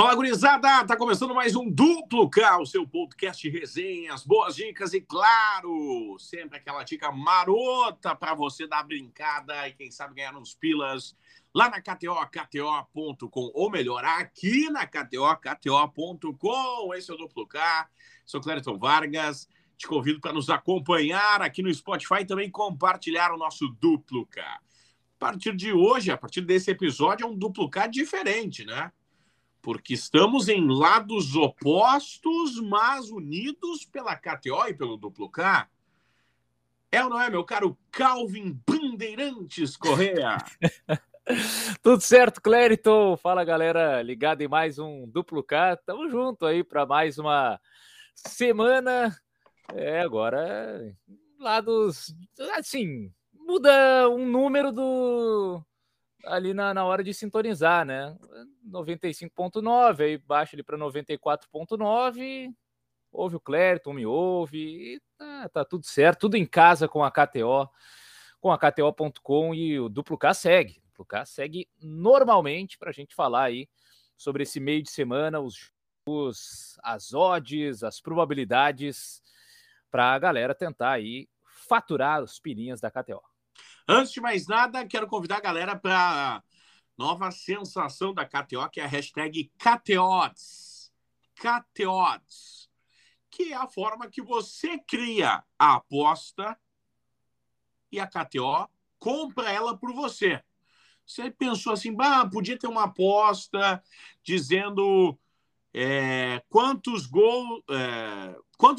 Fala, 0.00 0.14
gurizada! 0.14 0.82
Tá 0.86 0.96
começando 0.96 1.34
mais 1.34 1.54
um 1.54 1.70
Duplo 1.70 2.30
K, 2.30 2.58
o 2.58 2.64
seu 2.64 2.88
podcast 2.88 3.42
de 3.42 3.54
resenhas, 3.54 4.24
boas 4.24 4.56
dicas 4.56 4.94
e, 4.94 5.00
claro, 5.02 6.16
sempre 6.18 6.56
aquela 6.56 6.82
dica 6.84 7.12
marota 7.12 8.16
para 8.16 8.34
você 8.34 8.66
dar 8.66 8.82
brincada 8.82 9.68
e, 9.68 9.74
quem 9.74 9.90
sabe, 9.90 10.14
ganhar 10.14 10.34
uns 10.34 10.54
pilas 10.54 11.14
lá 11.54 11.68
na 11.68 11.82
KTO, 11.82 12.14
KTO.com, 12.32 13.50
ou 13.52 13.70
melhor, 13.70 14.02
aqui 14.02 14.70
na 14.70 14.86
KTO, 14.86 15.36
KTO.com. 15.36 16.94
Esse 16.94 17.10
é 17.10 17.14
o 17.14 17.18
Duplo 17.18 17.46
K, 17.46 17.86
sou 18.24 18.40
Clériton 18.40 18.78
Vargas. 18.78 19.46
Te 19.76 19.86
convido 19.86 20.18
para 20.18 20.32
nos 20.32 20.48
acompanhar 20.48 21.42
aqui 21.42 21.62
no 21.62 21.74
Spotify 21.74 22.22
e 22.22 22.26
também 22.26 22.50
compartilhar 22.50 23.34
o 23.34 23.36
nosso 23.36 23.68
Duplo 23.78 24.24
K. 24.24 24.40
A 24.40 24.60
partir 25.18 25.54
de 25.54 25.74
hoje, 25.74 26.10
a 26.10 26.16
partir 26.16 26.40
desse 26.40 26.70
episódio, 26.70 27.26
é 27.26 27.28
um 27.28 27.36
Duplo 27.36 27.68
K 27.68 27.86
diferente, 27.86 28.64
né? 28.64 28.90
Porque 29.62 29.94
estamos 29.94 30.48
em 30.48 30.66
lados 30.66 31.36
opostos, 31.36 32.60
mas 32.60 33.10
unidos 33.10 33.84
pela 33.84 34.16
KTO 34.16 34.66
e 34.68 34.74
pelo 34.74 34.96
duplo 34.96 35.28
K. 35.28 35.68
É 36.92 37.04
ou 37.04 37.10
não 37.10 37.20
é, 37.20 37.30
meu 37.30 37.44
caro 37.44 37.78
Calvin 37.90 38.58
Bandeirantes 38.66 39.76
Correa? 39.76 40.38
Tudo 41.82 42.00
certo, 42.00 42.40
Clériton? 42.40 43.16
Fala, 43.16 43.44
galera, 43.44 44.02
ligado 44.02 44.40
em 44.40 44.48
mais 44.48 44.78
um 44.78 45.06
duplo 45.06 45.42
K. 45.42 45.76
Tamo 45.76 46.08
junto 46.10 46.46
aí 46.46 46.64
para 46.64 46.84
mais 46.84 47.18
uma 47.18 47.60
semana. 48.14 49.16
É, 49.72 50.00
agora, 50.00 50.92
lados, 51.38 52.14
assim, 52.56 53.12
muda 53.34 54.08
um 54.08 54.26
número 54.26 54.72
do 54.72 55.64
ali 56.24 56.54
na, 56.54 56.74
na 56.74 56.84
hora 56.84 57.02
de 57.02 57.12
sintonizar, 57.14 57.84
né? 57.84 58.16
95.9, 58.68 60.00
aí 60.00 60.18
baixa 60.18 60.54
ele 60.54 60.62
para 60.62 60.78
94.9, 60.78 62.54
ouve 63.12 63.36
o 63.36 63.40
Clériton, 63.40 63.92
me 63.92 64.06
ouve, 64.06 64.58
e 64.94 65.00
tá, 65.16 65.48
tá, 65.48 65.64
tudo 65.64 65.84
certo, 65.86 66.20
tudo 66.20 66.36
em 66.36 66.46
casa 66.46 66.88
com 66.88 67.02
a 67.02 67.10
KTO, 67.10 67.68
com 68.40 68.50
a 68.52 68.58
KTO.com 68.58 69.54
e 69.54 69.78
o 69.78 69.88
Duplo 69.88 70.16
K 70.16 70.34
segue. 70.34 70.78
O 70.78 70.86
Duplo 70.88 71.04
K 71.04 71.24
segue 71.24 71.68
normalmente 71.80 72.78
para 72.78 72.90
a 72.90 72.92
gente 72.92 73.14
falar 73.14 73.44
aí 73.44 73.68
sobre 74.16 74.42
esse 74.42 74.60
meio 74.60 74.82
de 74.82 74.90
semana, 74.90 75.40
os, 75.40 75.72
os 76.06 76.78
as 76.82 77.14
odds, 77.14 77.82
as 77.82 78.00
probabilidades 78.00 79.22
para 79.90 80.12
a 80.12 80.18
galera 80.18 80.54
tentar 80.54 80.92
aí 80.92 81.28
faturar 81.68 82.22
os 82.22 82.38
pirinhas 82.38 82.80
da 82.80 82.90
KTO. 82.90 83.22
Antes 83.92 84.12
de 84.12 84.20
mais 84.20 84.46
nada, 84.46 84.86
quero 84.86 85.08
convidar 85.08 85.38
a 85.38 85.40
galera 85.40 85.74
para 85.74 86.44
nova 86.96 87.32
sensação 87.32 88.14
da 88.14 88.24
KTO, 88.24 88.70
que 88.70 88.80
é 88.80 88.84
a 88.84 88.86
hashtag 88.86 89.50
KTODS. 89.58 90.92
KTODS. 91.34 92.70
Que 93.28 93.52
é 93.52 93.56
a 93.56 93.66
forma 93.66 94.08
que 94.08 94.22
você 94.22 94.78
cria 94.78 95.42
a 95.58 95.74
aposta 95.74 96.56
e 97.90 97.98
a 97.98 98.06
KTO 98.06 98.70
compra 98.96 99.50
ela 99.50 99.76
por 99.76 99.92
você. 99.92 100.40
Você 101.04 101.28
pensou 101.28 101.72
assim, 101.72 101.92
bah, 101.92 102.24
podia 102.30 102.56
ter 102.56 102.68
uma 102.68 102.84
aposta 102.84 103.82
dizendo 104.22 105.18
é, 105.74 106.40
quantos, 106.48 107.06
gol, 107.06 107.64
é, 107.68 108.09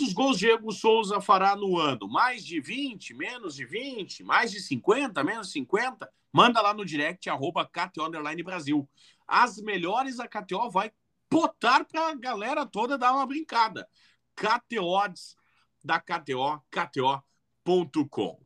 quantos 0.02 0.14
gols 0.14 0.40
Diego 0.40 0.72
Souza 0.72 1.22
fará 1.22 1.56
no 1.56 1.78
ano? 1.78 2.08
Mais 2.08 2.44
de 2.44 2.60
20, 2.60 3.14
menos 3.14 3.56
de 3.56 3.66
20, 3.66 4.24
mais 4.24 4.52
de 4.52 4.60
50, 4.60 5.24
menos 5.24 5.48
de 5.48 5.54
50? 5.54 6.12
Manda 6.34 6.60
lá 6.60 6.74
no 6.74 6.84
direct, 6.84 7.30
arroba 7.30 7.66
KTO 7.66 8.10
Brasil. 8.44 8.90
As 9.28 9.62
melhores 9.62 10.20
a 10.20 10.28
KTO 10.28 10.72
vai 10.72 10.92
botar 11.30 11.86
para 11.86 12.10
a 12.10 12.16
galera 12.16 12.66
toda 12.66 12.98
dar 12.98 13.14
uma 13.14 13.28
brincada. 13.28 13.88
KTOs 14.36 15.36
da 15.84 16.00
KTO, 16.00 16.60
KTO.com. 16.72 18.40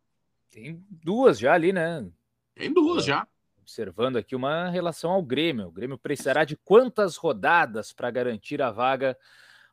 Tem 0.52 0.84
duas 0.90 1.40
já 1.40 1.54
ali, 1.54 1.72
né? 1.72 2.06
Tem 2.54 2.74
duas 2.74 3.06
já 3.06 3.26
observando 3.62 4.18
aqui 4.18 4.36
uma 4.36 4.70
relação 4.70 5.10
ao 5.10 5.24
Grêmio. 5.24 5.66
O 5.66 5.72
Grêmio 5.72 5.98
precisará 5.98 6.44
de 6.46 6.56
quantas 6.56 7.16
rodadas 7.16 7.92
para 7.92 8.12
garantir 8.12 8.62
a 8.62 8.70
vaga 8.70 9.18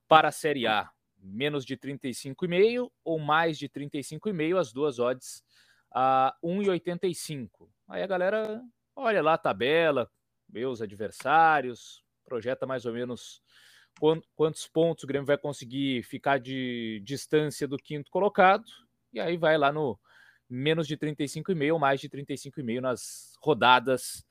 para 0.09 0.29
a 0.29 0.33
Série 0.33 0.67
A? 0.67 0.91
Menos 1.23 1.65
de 1.65 1.77
35,5 1.77 2.91
ou 3.05 3.19
mais 3.19 3.57
de 3.57 3.69
35,5, 3.69 4.59
as 4.59 4.73
duas 4.73 4.99
odds 4.99 5.45
a 5.91 6.37
1,85. 6.43 7.71
Aí 7.89 8.03
a 8.03 8.07
galera 8.07 8.61
olha 8.97 9.23
lá 9.23 9.35
a 9.35 9.39
tabela, 9.39 10.11
os 10.53 10.83
adversários, 10.83 12.03
projeta 12.25 12.67
mais 12.67 12.85
ou 12.85 12.93
menos 12.93 13.41
quantos 14.35 14.67
pontos 14.67 15.05
o 15.05 15.07
Grêmio 15.07 15.27
vai 15.27 15.39
conseguir 15.39 16.03
ficar 16.03 16.39
de 16.39 17.01
distância 17.05 17.69
do 17.69 17.77
quinto 17.77 18.11
colocado, 18.11 18.65
e 19.13 19.21
aí 19.21 19.37
vai 19.37 19.57
lá 19.59 19.71
no 19.71 19.99
menos 20.49 20.87
de 20.87 20.97
35,5 20.97 21.73
ou 21.73 21.79
mais 21.79 22.01
de 22.01 22.09
35,5 22.09 22.81
nas 22.81 23.35
rodadas, 23.41 24.25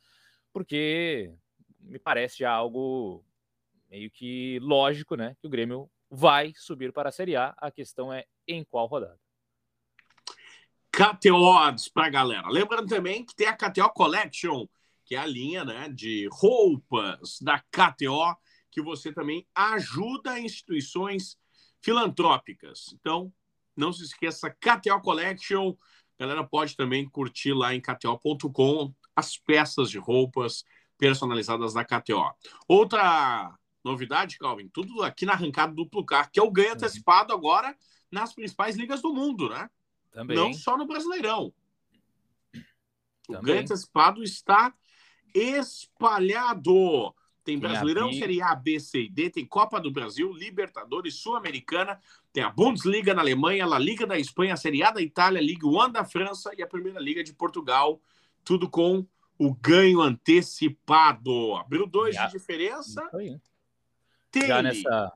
porque 0.52 1.34
me 1.80 2.00
parece 2.00 2.40
já 2.40 2.52
algo 2.52 3.24
meio 3.90 4.10
que 4.12 4.60
lógico, 4.62 5.16
né? 5.16 5.36
Que 5.40 5.48
o 5.48 5.50
Grêmio 5.50 5.90
vai 6.12 6.52
subir 6.58 6.92
para 6.92 7.08
a 7.08 7.12
Série 7.12 7.38
A. 7.38 7.56
A 7.58 7.72
questão 7.72 8.12
é 8.12 8.26
em 8.46 8.66
qual 8.66 8.86
rodada. 8.86 9.18
KTO 10.92 11.36
Odds 11.36 11.88
para 11.88 12.10
galera. 12.10 12.50
Lembrando 12.50 12.90
também 12.90 13.26
que 13.26 13.34
tem 13.34 13.48
a 13.48 13.56
KTO 13.56 13.90
Collection, 13.94 14.68
que 15.06 15.16
é 15.16 15.20
a 15.20 15.26
linha 15.26 15.64
né, 15.64 15.88
de 15.88 16.28
roupas 16.30 17.40
da 17.42 17.60
KTO, 17.72 18.36
que 18.70 18.82
você 18.82 19.14
também 19.14 19.48
ajuda 19.56 20.38
instituições 20.38 21.38
filantrópicas. 21.82 22.94
Então, 22.94 23.34
não 23.76 23.94
se 23.94 24.04
esqueça, 24.04 24.50
KTO 24.50 25.00
Collection, 25.02 25.74
a 26.20 26.24
galera 26.24 26.44
pode 26.44 26.76
também 26.76 27.10
curtir 27.10 27.54
lá 27.54 27.74
em 27.74 27.82
KTO.com 27.82 28.94
as 29.16 29.38
peças 29.38 29.90
de 29.90 29.98
roupas 29.98 30.64
personalizadas 30.98 31.74
da 31.74 31.84
KTO. 31.84 32.32
Outra 32.68 33.58
novidade, 33.84 34.38
Calvin, 34.38 34.68
tudo 34.68 35.04
aqui 35.04 35.26
na 35.26 35.34
arrancada 35.34 35.74
do 35.74 35.88
Plucar, 35.88 36.30
que 36.32 36.40
é 36.40 36.44
o 36.44 36.52
ganho 36.52 36.70
uhum. 36.70 36.76
antecipado 36.76 37.34
agora 37.34 37.76
nas 38.12 38.34
principais 38.34 38.76
ligas 38.76 39.02
do 39.02 39.14
mundo, 39.14 39.50
né? 39.50 39.70
Também. 40.12 40.36
Não 40.36 40.54
só 40.54 40.78
no 40.78 40.86
Brasileirão. 40.86 41.54
O 43.28 43.34
Também. 43.34 43.42
ganho 43.44 43.62
antecipado 43.62 44.24
está 44.24 44.74
espalhado. 45.34 47.16
Tem 47.44 47.58
Brasileirão, 47.58 48.10
tem 48.10 48.20
Série 48.20 48.42
A, 48.42 48.54
B, 48.54 48.80
C 48.80 49.04
e 49.04 49.10
D, 49.10 49.30
tem 49.30 49.46
Copa 49.46 49.80
do 49.80 49.90
Brasil, 49.90 50.32
Libertadores, 50.32 51.16
Sul-Americana, 51.16 52.00
tem 52.32 52.44
a 52.44 52.52
Bundesliga 52.52 53.16
na 53.16 53.22
Alemanha, 53.22 53.66
a 53.66 53.80
Liga 53.80 54.06
da 54.06 54.18
Espanha, 54.18 54.54
a 54.54 54.58
Série 54.58 54.84
A 54.84 54.92
da 54.92 55.02
Itália, 55.02 55.40
a 55.40 55.44
Liga 55.44 55.68
One 55.68 55.92
da 55.92 56.06
França 56.06 56.52
e 56.56 56.62
a 56.62 56.68
Primeira 56.68 57.00
Liga 57.00 57.24
de 57.24 57.34
Portugal, 57.34 58.00
tudo 58.44 58.70
com 58.70 59.08
o 59.40 59.56
ganho 59.56 60.02
antecipado. 60.02 61.56
Abriu 61.56 61.88
dois 61.88 62.16
de 62.16 62.30
diferença. 62.30 63.10
Tem 64.32 64.48
Já 64.48 64.62
nessa, 64.62 65.14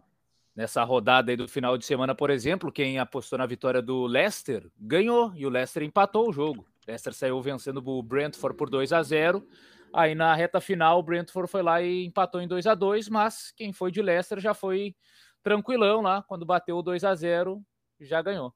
nessa 0.55 0.83
rodada 0.83 1.31
aí 1.31 1.37
do 1.37 1.47
final 1.47 1.77
de 1.77 1.85
semana, 1.85 2.13
por 2.13 2.29
exemplo, 2.29 2.71
quem 2.71 2.99
apostou 2.99 3.39
na 3.39 3.45
vitória 3.45 3.81
do 3.81 4.05
Leicester 4.05 4.69
ganhou 4.77 5.33
e 5.35 5.45
o 5.45 5.49
Leicester 5.49 5.83
empatou 5.83 6.29
o 6.29 6.33
jogo. 6.33 6.61
O 6.61 6.91
Leicester 6.91 7.13
saiu 7.13 7.41
vencendo 7.41 7.81
o 7.85 8.03
Brentford 8.03 8.57
por 8.57 8.69
2 8.69 8.93
a 8.93 9.01
0 9.01 9.47
Aí 9.93 10.13
na 10.13 10.35
reta 10.35 10.59
final, 10.59 10.99
o 10.99 11.03
Brentford 11.03 11.49
foi 11.49 11.63
lá 11.63 11.81
e 11.81 12.05
empatou 12.05 12.41
em 12.41 12.47
2 12.47 12.67
a 12.67 12.75
2 12.75 13.07
mas 13.07 13.53
quem 13.55 13.71
foi 13.71 13.91
de 13.91 14.01
Leicester 14.01 14.41
já 14.41 14.53
foi 14.53 14.93
tranquilão 15.41 16.01
lá, 16.01 16.21
quando 16.23 16.45
bateu 16.45 16.77
o 16.77 16.81
2 16.81 17.05
a 17.05 17.15
0 17.15 17.63
já 18.01 18.21
ganhou. 18.21 18.53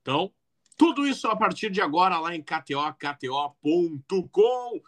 Então, 0.00 0.32
tudo 0.78 1.06
isso 1.06 1.28
a 1.28 1.36
partir 1.36 1.68
de 1.70 1.82
agora 1.82 2.18
lá 2.18 2.34
em 2.34 2.42
KTO, 2.42 2.94
KTO.com. 2.98 4.80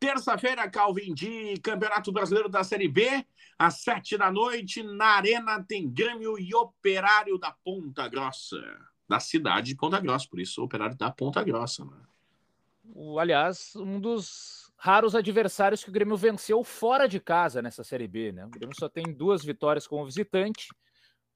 Terça-feira, 0.00 0.68
Calvin 0.70 1.12
de 1.12 1.60
Campeonato 1.62 2.10
Brasileiro 2.10 2.48
da 2.48 2.64
Série 2.64 2.88
B, 2.88 3.22
às 3.58 3.82
sete 3.82 4.16
da 4.16 4.32
noite, 4.32 4.82
na 4.82 5.16
Arena 5.16 5.62
tem 5.62 5.90
Grêmio 5.90 6.38
e 6.38 6.54
Operário 6.54 7.36
da 7.38 7.52
Ponta 7.62 8.08
Grossa. 8.08 8.56
Da 9.06 9.20
cidade 9.20 9.68
de 9.68 9.76
Ponta 9.76 10.00
Grossa, 10.00 10.26
por 10.26 10.40
isso 10.40 10.64
Operário 10.64 10.96
da 10.96 11.10
Ponta 11.10 11.44
Grossa. 11.44 11.84
Né? 11.84 12.00
aliás, 13.20 13.76
um 13.76 14.00
dos 14.00 14.72
raros 14.78 15.14
adversários 15.14 15.84
que 15.84 15.90
o 15.90 15.92
Grêmio 15.92 16.16
venceu 16.16 16.64
fora 16.64 17.06
de 17.06 17.20
casa 17.20 17.60
nessa 17.60 17.84
Série 17.84 18.08
B. 18.08 18.32
Né? 18.32 18.46
O 18.46 18.48
Grêmio 18.48 18.74
só 18.74 18.88
tem 18.88 19.04
duas 19.12 19.44
vitórias 19.44 19.86
como 19.86 20.06
visitante, 20.06 20.68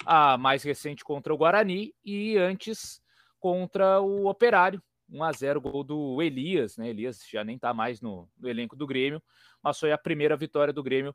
a 0.06 0.38
mais 0.38 0.62
recente 0.62 1.04
contra 1.04 1.34
o 1.34 1.36
Guarani 1.36 1.94
e 2.02 2.38
antes 2.38 3.02
contra 3.38 4.00
o 4.00 4.26
Operário. 4.26 4.82
1 5.08 5.22
a 5.22 5.32
0 5.32 5.60
gol 5.60 5.84
do 5.84 6.22
Elias, 6.22 6.76
né? 6.76 6.88
Elias 6.88 7.24
já 7.30 7.44
nem 7.44 7.56
está 7.56 7.72
mais 7.74 8.00
no, 8.00 8.28
no, 8.38 8.48
elenco 8.48 8.76
do 8.76 8.86
Grêmio, 8.86 9.22
mas 9.62 9.78
foi 9.78 9.92
a 9.92 9.98
primeira 9.98 10.36
vitória 10.36 10.72
do 10.72 10.82
Grêmio 10.82 11.14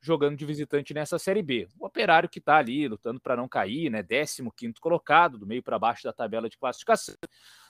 jogando 0.00 0.36
de 0.36 0.44
visitante 0.44 0.94
nessa 0.94 1.18
Série 1.18 1.42
B. 1.42 1.66
O 1.78 1.86
Operário 1.86 2.28
que 2.28 2.38
está 2.38 2.56
ali 2.56 2.86
lutando 2.86 3.20
para 3.20 3.36
não 3.36 3.48
cair, 3.48 3.90
né? 3.90 4.02
15 4.02 4.48
quinto 4.56 4.80
colocado, 4.80 5.38
do 5.38 5.46
meio 5.46 5.62
para 5.62 5.78
baixo 5.78 6.04
da 6.04 6.12
tabela 6.12 6.48
de 6.48 6.58
classificação. 6.58 7.14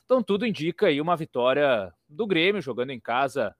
Então 0.05 0.23
tudo 0.23 0.47
indica 0.47 0.87
aí 0.87 1.01
uma 1.01 1.17
vitória 1.17 1.93
do 2.09 2.27
Grêmio 2.27 2.63
jogando 2.63 2.91
em 2.91 3.01
casa. 3.01 3.55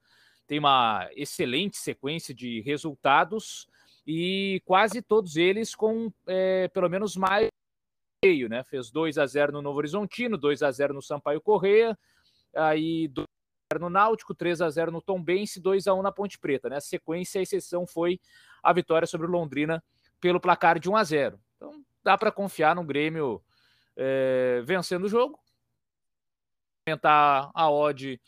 Tem 0.47 0.59
uma 0.59 1.09
excelente 1.15 1.77
sequência 1.77 2.35
de 2.35 2.61
resultados. 2.63 3.67
e 4.07 4.63
quase 4.65 5.03
todos 5.03 5.37
eles 5.37 5.75
com 5.75 6.11
é, 6.27 6.69
pelo 6.69 6.89
menos 6.89 7.15
mais 7.17 7.51
né? 8.25 8.65
Fez 8.65 8.91
2 8.91 9.17
a 9.17 9.27
0 9.27 9.53
no 9.53 9.63
Novo 9.63 9.79
Horizontino, 9.79 10.37
2 10.37 10.63
a 10.63 10.71
0 10.71 10.93
no 10.93 11.01
Sampaio 11.03 11.41
Correia, 11.41 11.97
aí 12.55 13.07
2 13.09 13.25
a 13.25 13.75
0 13.75 13.85
no 13.85 13.91
Náutico, 13.91 14.35
3 14.35 14.61
a 14.61 14.69
0 14.69 14.91
no 14.91 15.01
Tombense, 15.01 15.61
2 15.61 15.87
a 15.87 15.95
1 15.95 16.03
na 16.03 16.11
Ponte 16.11 16.39
Preta, 16.39 16.69
né? 16.69 16.77
A 16.77 16.81
sequência, 16.81 17.39
a 17.39 17.43
exceção 17.43 17.87
foi 17.87 18.21
a 18.63 18.73
vitória 18.73 19.07
sobre 19.07 19.27
o 19.27 19.31
Londrina 19.31 19.83
pelo 20.21 20.41
placar 20.41 20.81
de 20.81 20.91
1 20.91 20.97
a 20.97 21.05
0. 21.05 21.41
Então, 21.57 21.85
dá 22.03 22.19
para 22.19 22.33
confiar 22.33 22.75
no 22.75 22.83
Grêmio 22.83 23.41
é, 23.97 24.63
vencendo 24.65 25.05
o 25.05 25.09
jogo. 25.09 25.39
Aumentar 26.89 27.51
a 27.55 27.71
odd, 27.71 28.21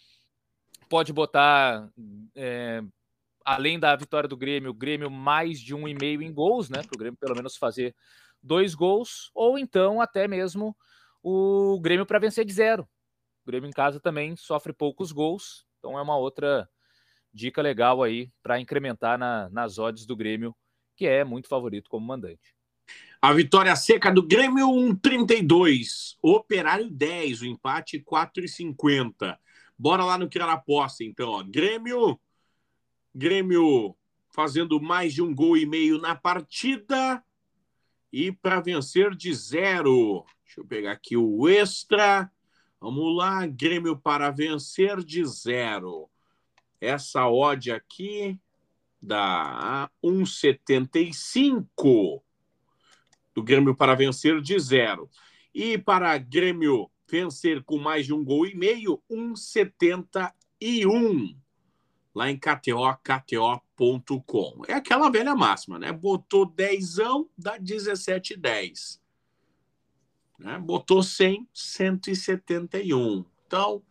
pode 0.88 1.12
botar, 1.12 1.90
é, 2.36 2.80
além 3.44 3.80
da 3.80 3.96
vitória 3.96 4.28
do 4.28 4.36
Grêmio, 4.36 4.70
o 4.70 4.74
Grêmio 4.74 5.10
mais 5.10 5.58
de 5.58 5.74
um 5.74 5.88
e 5.88 5.94
meio 5.94 6.22
em 6.22 6.32
gols, 6.32 6.70
né? 6.70 6.80
Para 6.82 6.94
o 6.94 6.98
Grêmio 6.98 7.18
pelo 7.18 7.34
menos 7.34 7.56
fazer 7.56 7.92
dois 8.42 8.74
gols, 8.74 9.30
ou 9.34 9.58
então 9.58 10.00
até 10.00 10.26
mesmo 10.26 10.76
o 11.22 11.78
Grêmio 11.80 12.06
para 12.06 12.18
vencer 12.18 12.44
de 12.44 12.52
zero. 12.52 12.88
O 13.44 13.46
Grêmio 13.46 13.68
em 13.68 13.72
casa 13.72 14.00
também 14.00 14.36
sofre 14.36 14.72
poucos 14.72 15.12
gols, 15.12 15.66
então 15.78 15.98
é 15.98 16.02
uma 16.02 16.16
outra 16.16 16.68
dica 17.32 17.62
legal 17.62 18.02
aí 18.02 18.30
para 18.42 18.60
incrementar 18.60 19.18
na, 19.18 19.48
nas 19.50 19.78
odds 19.78 20.06
do 20.06 20.16
Grêmio, 20.16 20.54
que 20.96 21.06
é 21.06 21.24
muito 21.24 21.48
favorito 21.48 21.88
como 21.88 22.06
mandante. 22.06 22.54
A 23.22 23.32
vitória 23.32 23.76
seca 23.76 24.10
do 24.10 24.22
Grêmio 24.22 24.66
1,32. 24.68 26.16
Operário 26.22 26.90
10. 26.90 27.42
O 27.42 27.46
empate 27.46 28.00
4,50. 28.00 29.38
Bora 29.78 30.04
lá 30.04 30.16
no 30.16 30.28
que 30.28 30.38
era 30.38 30.52
aposta, 30.52 31.04
então. 31.04 31.28
Ó. 31.30 31.42
Grêmio. 31.42 32.18
Grêmio 33.14 33.94
fazendo 34.30 34.80
mais 34.80 35.12
de 35.12 35.22
um 35.22 35.34
gol 35.34 35.56
e 35.56 35.66
meio 35.66 35.98
na 35.98 36.14
partida. 36.14 37.22
E 38.12 38.32
para 38.32 38.60
vencer 38.60 39.14
de 39.14 39.32
zero. 39.34 40.24
Deixa 40.44 40.60
eu 40.60 40.66
pegar 40.66 40.92
aqui 40.92 41.16
o 41.16 41.48
extra. 41.48 42.30
Vamos 42.80 43.16
lá. 43.16 43.46
Grêmio 43.46 43.96
para 43.96 44.30
vencer 44.30 45.04
de 45.04 45.24
zero. 45.24 46.10
Essa 46.80 47.28
odd 47.28 47.70
aqui 47.70 48.36
dá 49.02 49.90
1,75 50.02 52.22
do 53.34 53.42
Grêmio 53.42 53.74
para 53.74 53.94
vencer 53.94 54.40
de 54.40 54.58
zero. 54.58 55.10
E 55.54 55.76
para 55.78 56.18
Grêmio 56.18 56.90
vencer 57.08 57.62
com 57.64 57.78
mais 57.78 58.06
de 58.06 58.14
um 58.14 58.24
gol 58.24 58.46
e 58.46 58.54
meio, 58.54 59.02
1,71 59.10 61.36
lá 62.14 62.30
em 62.30 62.38
KTO, 62.38 62.96
KTO.com. 63.02 64.62
É 64.68 64.74
aquela 64.74 65.10
velha 65.10 65.34
máxima, 65.34 65.78
né? 65.78 65.92
Botou 65.92 66.46
10, 66.46 66.96
dá 67.36 67.58
17,10. 67.58 69.00
Né? 70.38 70.58
Botou 70.58 71.02
100, 71.02 71.48
171. 71.52 73.24
Então, 73.46 73.82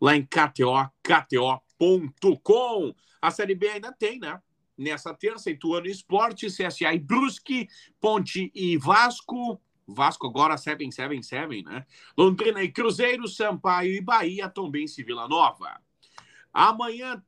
lá 0.00 0.16
em 0.16 0.24
KTO, 0.24 0.90
KTO.com. 1.02 2.94
A 3.20 3.30
Série 3.30 3.54
B 3.54 3.68
ainda 3.68 3.92
tem, 3.92 4.18
né? 4.18 4.40
nessa 4.78 5.12
terça, 5.12 5.50
Ituano 5.50 5.88
Esporte, 5.88 6.46
CSA 6.46 6.94
e 6.94 6.98
Brusque, 6.98 7.68
Ponte 8.00 8.52
e 8.54 8.78
Vasco. 8.78 9.60
Vasco 9.86 10.26
agora 10.26 10.56
777, 10.56 11.64
né? 11.64 11.84
Londrina 12.16 12.62
e 12.62 12.70
Cruzeiro, 12.70 13.26
Sampaio 13.26 13.94
e 13.94 14.00
Bahia, 14.00 14.48
Tombense 14.48 15.00
e 15.00 15.04
Vila 15.04 15.26
Nova. 15.26 15.80
Amanhã, 16.58 17.22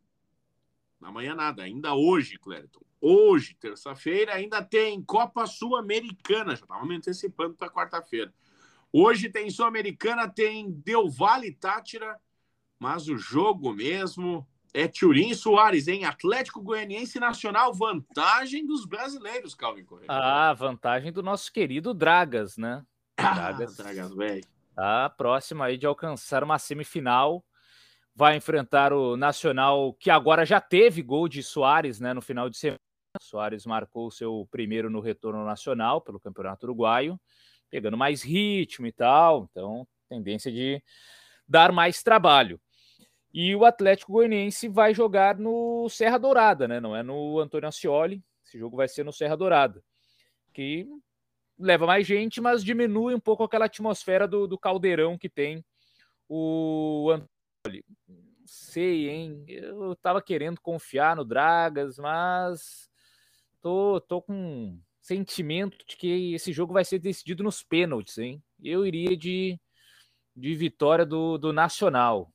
amanhã 1.00 1.37
nada, 1.37 1.62
ainda 1.62 1.94
hoje, 1.94 2.37
Clériton. 2.37 2.81
Hoje, 3.00 3.55
terça-feira, 3.55 4.35
ainda 4.35 4.61
tem 4.61 5.00
Copa 5.05 5.47
Sul-Americana. 5.47 6.56
Já 6.56 6.65
estava 6.65 6.85
me 6.85 6.97
antecipando 6.97 7.55
para 7.55 7.71
quarta-feira. 7.71 8.35
Hoje 8.93 9.29
tem 9.29 9.49
Sul-Americana, 9.49 10.29
tem 10.29 10.73
Del 10.73 11.09
Valle 11.09 11.53
Tátira, 11.53 12.21
mas 12.77 13.06
o 13.06 13.17
jogo 13.17 13.73
mesmo 13.73 14.44
é 14.75 14.88
Turim 14.88 15.33
Soares, 15.33 15.87
em 15.87 16.05
Atlético 16.05 16.61
Goianiense 16.61 17.21
Nacional, 17.21 17.73
vantagem 17.73 18.67
dos 18.67 18.85
brasileiros, 18.85 19.55
Calvin 19.55 19.85
Correia. 19.85 20.09
Ah, 20.09 20.53
vantagem 20.55 21.12
do 21.12 21.23
nosso 21.23 21.53
querido 21.53 21.94
Dragas, 21.94 22.56
né? 22.56 22.85
Dragas, 23.17 23.79
ah, 23.79 23.83
Dragas 23.85 24.12
velho. 24.12 24.44
Tá 24.75 25.09
próximo 25.09 25.62
aí 25.62 25.79
de 25.79 25.87
alcançar 25.87 26.43
uma 26.43 26.59
semifinal. 26.59 27.44
Vai 28.21 28.37
enfrentar 28.37 28.93
o 28.93 29.17
Nacional, 29.17 29.95
que 29.95 30.11
agora 30.11 30.45
já 30.45 30.61
teve 30.61 31.01
gol 31.01 31.27
de 31.27 31.43
Soares, 31.43 31.99
né, 31.99 32.13
no 32.13 32.21
final 32.21 32.51
de 32.51 32.59
semana. 32.59 32.79
Soares 33.19 33.65
marcou 33.65 34.09
o 34.09 34.11
seu 34.11 34.47
primeiro 34.51 34.91
no 34.91 35.01
retorno 35.01 35.43
nacional 35.43 36.03
pelo 36.03 36.21
Campeonato 36.21 36.67
Uruguaio, 36.67 37.19
pegando 37.71 37.97
mais 37.97 38.23
ritmo 38.23 38.87
e 38.87 38.93
tal, 38.93 39.49
então 39.51 39.89
tendência 40.07 40.53
de 40.53 40.83
dar 41.49 41.73
mais 41.73 42.03
trabalho. 42.03 42.61
E 43.33 43.57
o 43.57 43.65
Atlético 43.65 44.13
Goianiense 44.13 44.69
vai 44.69 44.93
jogar 44.93 45.39
no 45.39 45.89
Serra 45.89 46.19
Dourada, 46.19 46.69
né? 46.69 46.79
Não 46.79 46.95
é 46.95 47.03
no 47.03 47.39
Antônio 47.39 47.71
Ascioli. 47.71 48.23
Esse 48.45 48.59
jogo 48.59 48.77
vai 48.77 48.87
ser 48.87 49.03
no 49.03 49.15
Serra 49.15 49.35
Dourada. 49.35 49.83
Que 50.53 50.87
leva 51.59 51.87
mais 51.87 52.07
gente, 52.07 52.39
mas 52.39 52.63
diminui 52.63 53.15
um 53.15 53.21
pouco 53.21 53.45
aquela 53.45 53.65
atmosfera 53.65 54.29
do, 54.29 54.47
do 54.47 54.59
caldeirão 54.59 55.17
que 55.17 55.31
tem 55.31 55.65
o 56.29 57.09
Antônio. 57.13 57.40
Sei, 58.52 59.08
hein? 59.08 59.44
Eu 59.47 59.94
tava 59.94 60.20
querendo 60.20 60.61
confiar 60.61 61.14
no 61.14 61.25
Dragas, 61.25 62.00
mas 62.00 62.91
tô, 63.62 64.00
tô 64.00 64.20
com 64.20 64.76
sentimento 65.00 65.79
de 65.87 65.97
que 65.97 66.35
esse 66.35 66.52
jogo 66.52 66.73
vai 66.73 66.85
ser 66.85 66.99
decidido 66.99 67.44
nos 67.44 67.62
pênaltis, 67.62 68.19
hein? 68.19 68.43
Eu 68.61 68.85
iria 68.85 69.17
de, 69.17 69.56
de 70.35 70.52
vitória 70.56 71.06
do, 71.06 71.38
do 71.38 71.52
Nacional. 71.52 72.35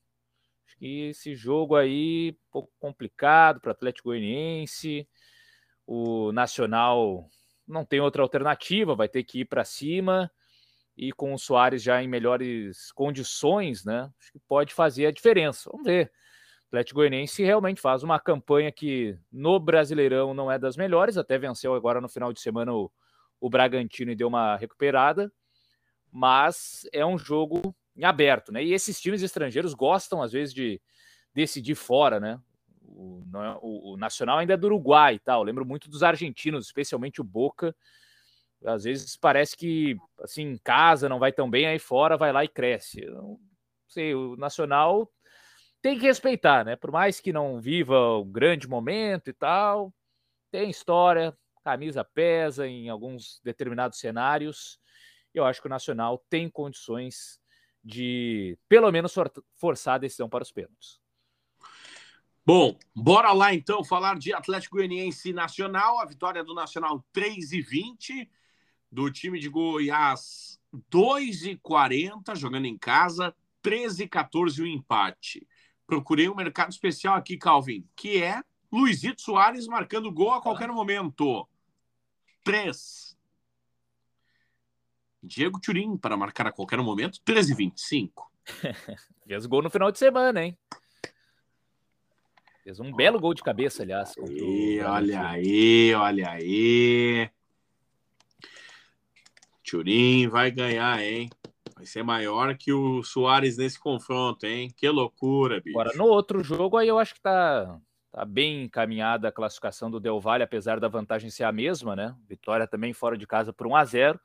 Acho 0.66 0.78
que 0.78 1.10
esse 1.10 1.36
jogo 1.36 1.76
aí, 1.76 2.32
um 2.32 2.50
pouco 2.50 2.72
complicado 2.80 3.60
para 3.60 3.72
o 3.72 3.74
Atlético 3.74 4.08
Goianiense. 4.08 5.06
O 5.86 6.32
Nacional 6.32 7.30
não 7.68 7.84
tem 7.84 8.00
outra 8.00 8.22
alternativa, 8.22 8.96
vai 8.96 9.10
ter 9.10 9.26
que 9.26 9.42
ir 9.42 9.46
para 9.46 9.66
cima. 9.66 10.32
E 10.98 11.12
com 11.12 11.34
o 11.34 11.38
Soares 11.38 11.84
já 11.84 12.02
em 12.02 12.08
melhores 12.08 12.92
condições, 12.94 13.84
né? 13.84 14.10
Acho 14.20 14.32
que 14.32 14.40
pode 14.48 14.74
fazer 14.74 15.08
a 15.08 15.12
diferença. 15.12 15.70
Vamos 15.72 15.86
ver. 15.86 16.12
O 16.66 16.68
Atlético 16.68 17.00
Goianiense 17.00 17.44
realmente 17.44 17.82
faz 17.82 18.04
uma 18.04 18.20
campanha 18.20 18.72
que 18.72 19.18
no 19.32 19.60
Brasileirão 19.60 20.34
não 20.34 20.52
é 20.52 20.58
das 20.58 20.76
melhores, 20.76 21.18
até 21.18 21.38
venceu 21.38 21.74
agora 21.74 22.02
no 22.02 22.10
final 22.10 22.34
de 22.34 22.42
semana 22.42 22.74
o, 22.74 22.92
o 23.40 23.50
Bragantino 23.50 24.12
e 24.12 24.16
deu 24.16 24.28
uma 24.28 24.56
recuperada, 24.56 25.32
mas 26.12 26.88
é 26.92 27.06
um 27.06 27.18
jogo 27.18 27.76
em 27.96 28.04
aberto, 28.04 28.52
né? 28.52 28.64
E 28.64 28.74
esses 28.74 29.00
times 29.00 29.22
estrangeiros 29.22 29.74
gostam, 29.74 30.22
às 30.22 30.32
vezes, 30.32 30.54
de 30.54 30.82
decidir 31.34 31.76
fora, 31.76 32.20
né? 32.20 32.40
O, 32.82 33.24
é, 33.36 33.58
o, 33.62 33.94
o 33.94 33.98
Nacional 33.98 34.38
ainda 34.38 34.54
é 34.54 34.58
do 34.58 34.68
Uruguai 34.68 35.16
e 35.16 35.20
tal. 35.20 35.44
Lembro 35.44 35.66
muito 35.66 35.90
dos 35.90 36.04
argentinos, 36.04 36.66
especialmente 36.66 37.22
o 37.22 37.24
Boca. 37.24 37.76
Às 38.66 38.84
vezes 38.84 39.16
parece 39.16 39.56
que, 39.56 39.98
assim, 40.22 40.44
em 40.44 40.58
casa 40.58 41.08
não 41.08 41.20
vai 41.20 41.32
tão 41.32 41.50
bem, 41.50 41.68
aí 41.68 41.80
fora 41.80 42.18
vai 42.18 42.32
lá 42.32 42.44
e 42.44 42.48
cresce. 42.48 43.04
Eu 43.04 43.14
não 43.14 43.40
sei, 43.88 44.16
o 44.16 44.36
Nacional 44.36 45.12
tem 45.82 45.98
que 46.00 46.06
respeitar, 46.06 46.66
né? 46.66 46.76
Por 46.76 46.92
mais 46.92 47.20
que 47.20 47.32
não 47.32 47.62
viva 47.62 47.98
o 47.98 48.26
grande 48.26 48.68
momento 48.68 49.30
e 49.30 49.34
tal, 49.34 49.94
tem 50.52 50.70
história, 50.70 51.38
camisa 51.64 52.04
pesa 52.04 52.68
em 52.68 52.90
alguns 52.90 53.40
determinados 53.44 54.00
cenários. 54.00 54.80
Eu 55.34 55.46
acho 55.46 55.62
que 55.62 55.68
o 55.68 55.70
Nacional 55.70 56.24
tem 56.30 56.50
condições 56.50 57.40
de 57.84 58.58
pelo 58.68 58.92
menos 58.92 59.14
forçar 59.56 59.96
a 59.96 60.00
decisão 60.00 60.28
para 60.28 60.42
os 60.42 60.52
pênaltis. 60.52 61.00
Bom, 62.44 62.78
bora 62.96 63.32
lá 63.32 63.54
então 63.54 63.84
falar 63.84 64.18
de 64.18 64.34
Atlético 64.34 64.78
Goianiense 64.78 65.34
Nacional, 65.34 66.00
a 66.00 66.06
vitória 66.06 66.44
do 66.44 66.54
Nacional 66.54 67.04
3 67.12 67.52
e 67.52 67.62
20, 67.62 68.30
do 68.96 69.12
time 69.12 69.38
de 69.38 69.50
Goiás 69.50 70.58
2 70.90 71.44
e 71.44 71.58
40, 71.58 72.34
jogando 72.34 72.66
em 72.66 72.78
casa, 72.78 73.36
13 73.62 74.04
e 74.04 74.08
14 74.08 74.62
o 74.62 74.66
empate. 74.66 75.46
Procurei 75.86 76.30
um 76.30 76.36
mercado 76.36 76.72
especial 76.72 77.16
aqui, 77.16 77.38
Calvin, 77.38 77.86
que 77.94 78.24
é 78.24 78.42
Luizito 78.72 79.22
Soares 79.22 79.68
marcando 79.68 80.12
gol 80.12 80.32
a 80.32 80.42
qualquer 80.42 80.70
momento. 80.70 81.46
3. 82.44 83.18
Diego 85.22 85.60
Turim 85.60 85.98
para 85.98 86.16
marcar 86.16 86.48
a 86.48 86.52
qualquer 86.52 86.80
momento, 86.80 87.20
13h25. 87.26 88.12
Fez 89.28 89.46
gol 89.46 89.62
no 89.62 89.70
final 89.70 89.92
de 89.92 90.00
semana, 90.00 90.46
hein? 90.46 90.58
Fez 92.64 92.80
um 92.80 92.94
belo 92.94 93.20
gol 93.20 93.34
de 93.34 93.44
cabeça, 93.44 93.84
aliás. 93.84 94.14
E, 94.30 94.80
olha 94.80 95.28
aí, 95.28 95.94
olha 95.94 96.30
aí. 96.30 97.30
Turim 99.76 100.28
vai 100.28 100.52
ganhar, 100.52 101.04
hein? 101.04 101.30
Vai 101.76 101.86
ser 101.86 102.04
maior 102.04 102.56
que 102.56 102.72
o 102.72 103.04
Soares 103.04 103.58
nesse 103.58 103.80
confronto, 103.80 104.46
hein? 104.46 104.72
Que 104.76 104.88
loucura, 104.90 105.60
bicho. 105.60 105.78
Agora, 105.78 105.98
no 105.98 106.06
outro 106.06 106.42
jogo, 106.42 106.78
aí 106.78 106.88
eu 106.88 106.98
acho 106.98 107.14
que 107.14 107.22
tá, 107.22 107.80
Tá 108.16 108.24
bem 108.24 108.64
encaminhada 108.64 109.28
a 109.28 109.32
classificação 109.32 109.92
do 109.92 110.00
Del 110.00 110.22
Valle, 110.22 110.42
apesar 110.42 110.80
da 110.80 110.88
vantagem 110.88 111.30
ser 111.30 111.44
a 111.44 111.52
mesma, 111.52 111.98
né? 111.98 112.16
Vitória 112.30 112.66
também 112.66 112.94
fora 112.94 113.18
de 113.18 113.28
casa 113.28 113.52
por 113.52 113.68
1 113.68 113.76
a 113.76 113.84
0 113.84 114.20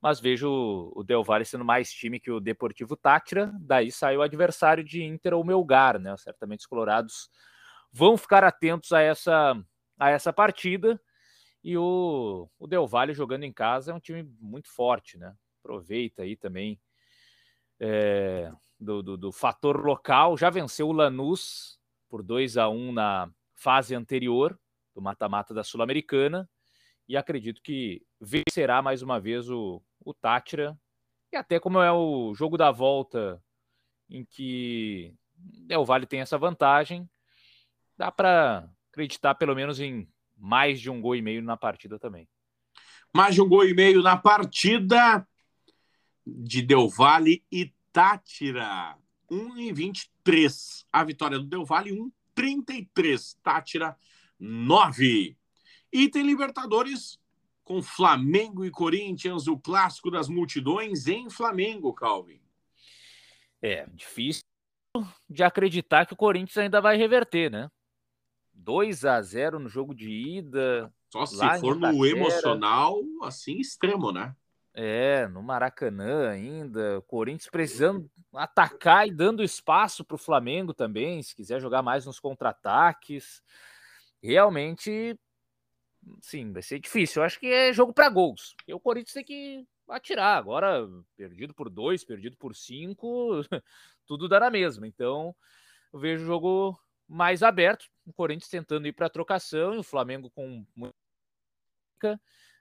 mas 0.00 0.20
vejo 0.20 0.92
o 0.94 1.02
Del 1.02 1.24
Valle 1.24 1.44
sendo 1.44 1.64
mais 1.64 1.90
time 1.90 2.20
que 2.20 2.30
o 2.30 2.38
Deportivo 2.38 2.94
Tátira. 2.94 3.52
Daí 3.58 3.90
sai 3.90 4.16
o 4.16 4.22
adversário 4.22 4.84
de 4.84 5.02
Inter 5.02 5.34
ou 5.34 5.42
Melgar, 5.42 5.98
né? 5.98 6.16
Certamente 6.18 6.60
os 6.60 6.66
colorados 6.66 7.28
vão 7.90 8.16
ficar 8.16 8.44
atentos 8.44 8.92
a 8.92 9.00
essa, 9.00 9.60
a 9.98 10.10
essa 10.10 10.32
partida. 10.32 11.00
E 11.66 11.76
o, 11.76 12.48
o 12.60 12.66
Del 12.68 12.86
Valle 12.86 13.12
jogando 13.12 13.42
em 13.42 13.52
casa 13.52 13.90
é 13.90 13.94
um 13.94 13.98
time 13.98 14.22
muito 14.40 14.68
forte, 14.68 15.18
né? 15.18 15.34
Aproveita 15.58 16.22
aí 16.22 16.36
também 16.36 16.80
é, 17.80 18.52
do, 18.78 19.02
do, 19.02 19.16
do, 19.16 19.32
fator 19.32 19.84
local. 19.84 20.38
Já 20.38 20.48
venceu 20.48 20.86
o 20.86 20.92
Lanús 20.92 21.80
por 22.08 22.22
2 22.22 22.56
a 22.56 22.68
1 22.68 22.92
na 22.92 23.28
fase 23.56 23.96
anterior 23.96 24.56
do 24.94 25.02
mata-mata 25.02 25.52
da 25.52 25.64
Sul-Americana. 25.64 26.48
E 27.08 27.16
acredito 27.16 27.60
que 27.60 28.00
vencerá 28.20 28.80
mais 28.80 29.02
uma 29.02 29.18
vez 29.18 29.50
o, 29.50 29.82
o 30.04 30.14
Tátira. 30.14 30.78
E 31.32 31.36
até 31.36 31.58
como 31.58 31.80
é 31.80 31.90
o 31.90 32.32
jogo 32.32 32.56
da 32.56 32.70
volta 32.70 33.42
em 34.08 34.24
que 34.24 35.12
Del 35.34 35.84
Valle 35.84 36.06
tem 36.06 36.20
essa 36.20 36.38
vantagem, 36.38 37.10
dá 37.98 38.12
para 38.12 38.70
acreditar 38.92 39.34
pelo 39.34 39.56
menos 39.56 39.80
em 39.80 40.08
mais 40.36 40.80
de 40.80 40.90
um 40.90 41.00
gol 41.00 41.16
e 41.16 41.22
meio 41.22 41.42
na 41.42 41.56
partida 41.56 41.98
também. 41.98 42.28
Mais 43.14 43.34
de 43.34 43.40
um 43.40 43.48
gol 43.48 43.64
e 43.64 43.74
meio 43.74 44.02
na 44.02 44.16
partida 44.16 45.26
de 46.26 46.60
Del 46.62 46.88
Valle 46.88 47.44
e 47.50 47.72
Tátira. 47.92 48.96
1 49.30 49.58
em 49.58 49.72
23. 49.72 50.86
A 50.92 51.04
vitória 51.04 51.38
do 51.38 51.46
Del 51.46 51.64
Valle, 51.64 51.92
1 51.92 52.12
33. 52.34 53.34
Tátira, 53.42 53.96
9. 54.38 55.36
E 55.92 56.08
tem 56.08 56.22
Libertadores 56.22 57.18
com 57.64 57.82
Flamengo 57.82 58.64
e 58.64 58.70
Corinthians, 58.70 59.48
o 59.48 59.58
clássico 59.58 60.10
das 60.10 60.28
multidões 60.28 61.08
em 61.08 61.28
Flamengo, 61.28 61.92
Calvin. 61.92 62.40
É, 63.60 63.86
difícil 63.92 64.44
de 65.28 65.42
acreditar 65.42 66.06
que 66.06 66.12
o 66.12 66.16
Corinthians 66.16 66.56
ainda 66.58 66.80
vai 66.80 66.96
reverter, 66.96 67.50
né? 67.50 67.68
2 68.56 69.04
a 69.04 69.20
0 69.22 69.58
no 69.58 69.68
jogo 69.68 69.94
de 69.94 70.10
ida. 70.10 70.92
Só 71.12 71.24
se 71.24 71.36
for 71.60 71.76
no 71.76 72.04
emocional, 72.04 73.00
assim, 73.22 73.58
extremo, 73.58 74.10
né? 74.10 74.34
É, 74.74 75.26
no 75.28 75.42
Maracanã 75.42 76.28
ainda. 76.28 77.00
Corinthians 77.06 77.48
precisando 77.50 78.10
atacar 78.34 79.06
e 79.08 79.10
dando 79.10 79.42
espaço 79.42 80.04
para 80.04 80.16
o 80.16 80.18
Flamengo 80.18 80.74
também, 80.74 81.22
se 81.22 81.34
quiser 81.34 81.60
jogar 81.60 81.82
mais 81.82 82.04
nos 82.04 82.20
contra-ataques. 82.20 83.42
Realmente 84.22 85.18
sim, 86.20 86.52
vai 86.52 86.62
ser 86.62 86.78
difícil. 86.78 87.20
Eu 87.20 87.26
acho 87.26 87.38
que 87.38 87.46
é 87.46 87.72
jogo 87.72 87.92
para 87.92 88.08
gols. 88.08 88.54
E 88.66 88.74
o 88.74 88.80
Corinthians 88.80 89.14
tem 89.14 89.24
que 89.24 89.66
atirar. 89.88 90.38
Agora, 90.38 90.88
perdido 91.16 91.54
por 91.54 91.68
dois, 91.68 92.04
perdido 92.04 92.36
por 92.36 92.54
cinco, 92.54 93.40
tudo 94.06 94.28
dá 94.28 94.40
na 94.40 94.50
mesma. 94.50 94.86
Então, 94.86 95.34
eu 95.92 95.98
vejo 95.98 96.24
o 96.24 96.26
jogo 96.26 96.78
mais 97.08 97.42
aberto. 97.42 97.86
O 98.06 98.12
Corinthians 98.12 98.48
tentando 98.48 98.86
ir 98.86 98.92
para 98.92 99.06
a 99.06 99.10
trocação 99.10 99.74
e 99.74 99.78
o 99.78 99.82
Flamengo 99.82 100.30
com 100.30 100.64
muita. 100.74 100.94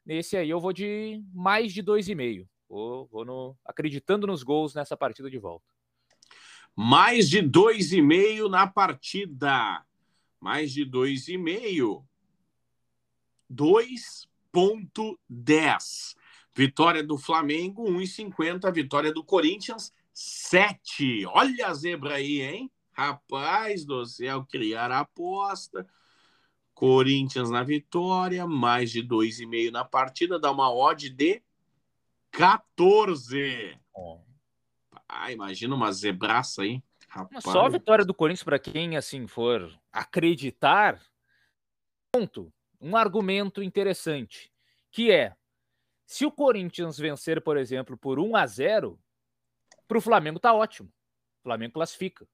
Nesse 0.05 0.35
aí 0.35 0.49
eu 0.49 0.59
vou 0.59 0.73
de 0.73 1.23
mais 1.33 1.71
de 1.71 1.81
dois 1.81 2.09
e 2.09 2.15
meio. 2.15 2.49
Vou, 2.67 3.07
vou 3.07 3.23
no, 3.23 3.55
acreditando 3.63 4.27
nos 4.27 4.43
gols 4.43 4.73
nessa 4.73 4.97
partida 4.97 5.29
de 5.29 5.37
volta. 5.37 5.65
Mais 6.75 7.29
de 7.29 7.41
dois 7.41 7.93
e 7.93 8.01
meio 8.01 8.49
na 8.49 8.67
partida. 8.67 9.85
Mais 10.41 10.73
de 10.73 10.83
dois 10.83 11.27
e 11.27 11.37
meio. 11.37 12.03
2,10. 13.51 16.15
Vitória 16.53 17.03
do 17.03 17.17
Flamengo, 17.17 17.89
1,50. 17.89 18.71
Vitória 18.73 19.11
do 19.13 19.23
Corinthians, 19.23 19.93
7. 20.13 21.25
Olha 21.27 21.67
a 21.67 21.73
zebra 21.73 22.15
aí, 22.15 22.41
hein? 22.41 22.69
Rapaz 22.95 23.83
do 23.83 24.05
céu, 24.05 24.45
criar 24.45 24.89
a 24.89 25.01
aposta. 25.01 25.85
Corinthians 26.73 27.49
na 27.49 27.63
vitória, 27.63 28.47
mais 28.47 28.91
de 28.91 29.01
2,5 29.01 29.71
na 29.71 29.83
partida, 29.83 30.39
dá 30.39 30.51
uma 30.51 30.73
odd 30.73 31.09
de 31.09 31.41
14. 32.31 33.77
Ah, 35.07 35.31
imagina 35.31 35.75
uma 35.75 35.91
zebraça 35.91 36.63
aí. 36.63 36.81
Rapaz. 37.07 37.43
Só 37.43 37.65
a 37.65 37.69
vitória 37.69 38.03
do 38.03 38.13
Corinthians, 38.13 38.43
para 38.43 38.59
quem 38.59 38.97
assim 38.97 39.25
for 39.25 39.73
acreditar, 39.91 41.01
ponto 42.11 42.51
um 42.79 42.95
argumento 42.95 43.63
interessante, 43.63 44.51
que 44.91 45.11
é 45.11 45.35
se 46.05 46.25
o 46.25 46.31
Corinthians 46.31 46.97
vencer, 46.97 47.41
por 47.41 47.57
exemplo, 47.57 47.97
por 47.97 48.19
1 48.19 48.35
a 48.35 48.45
0, 48.45 48.99
para 49.87 49.97
o 49.97 50.01
Flamengo 50.01 50.39
tá 50.39 50.53
ótimo. 50.53 50.89
O 51.39 51.43
Flamengo 51.43 51.73
classifica. 51.73 52.27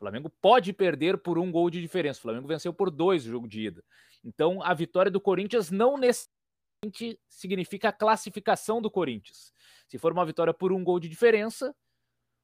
O 0.00 0.04
Flamengo 0.04 0.30
pode 0.40 0.72
perder 0.72 1.18
por 1.18 1.38
um 1.38 1.52
gol 1.52 1.68
de 1.68 1.78
diferença. 1.78 2.18
O 2.18 2.22
Flamengo 2.22 2.48
venceu 2.48 2.72
por 2.72 2.90
dois 2.90 3.26
o 3.26 3.30
jogo 3.30 3.46
de 3.46 3.66
ida. 3.66 3.84
Então, 4.24 4.62
a 4.62 4.72
vitória 4.72 5.10
do 5.10 5.20
Corinthians 5.20 5.70
não 5.70 5.98
necessariamente 5.98 7.20
significa 7.28 7.90
a 7.90 7.92
classificação 7.92 8.80
do 8.80 8.90
Corinthians. 8.90 9.52
Se 9.86 9.98
for 9.98 10.10
uma 10.10 10.24
vitória 10.24 10.54
por 10.54 10.72
um 10.72 10.82
gol 10.82 10.98
de 10.98 11.06
diferença, 11.06 11.74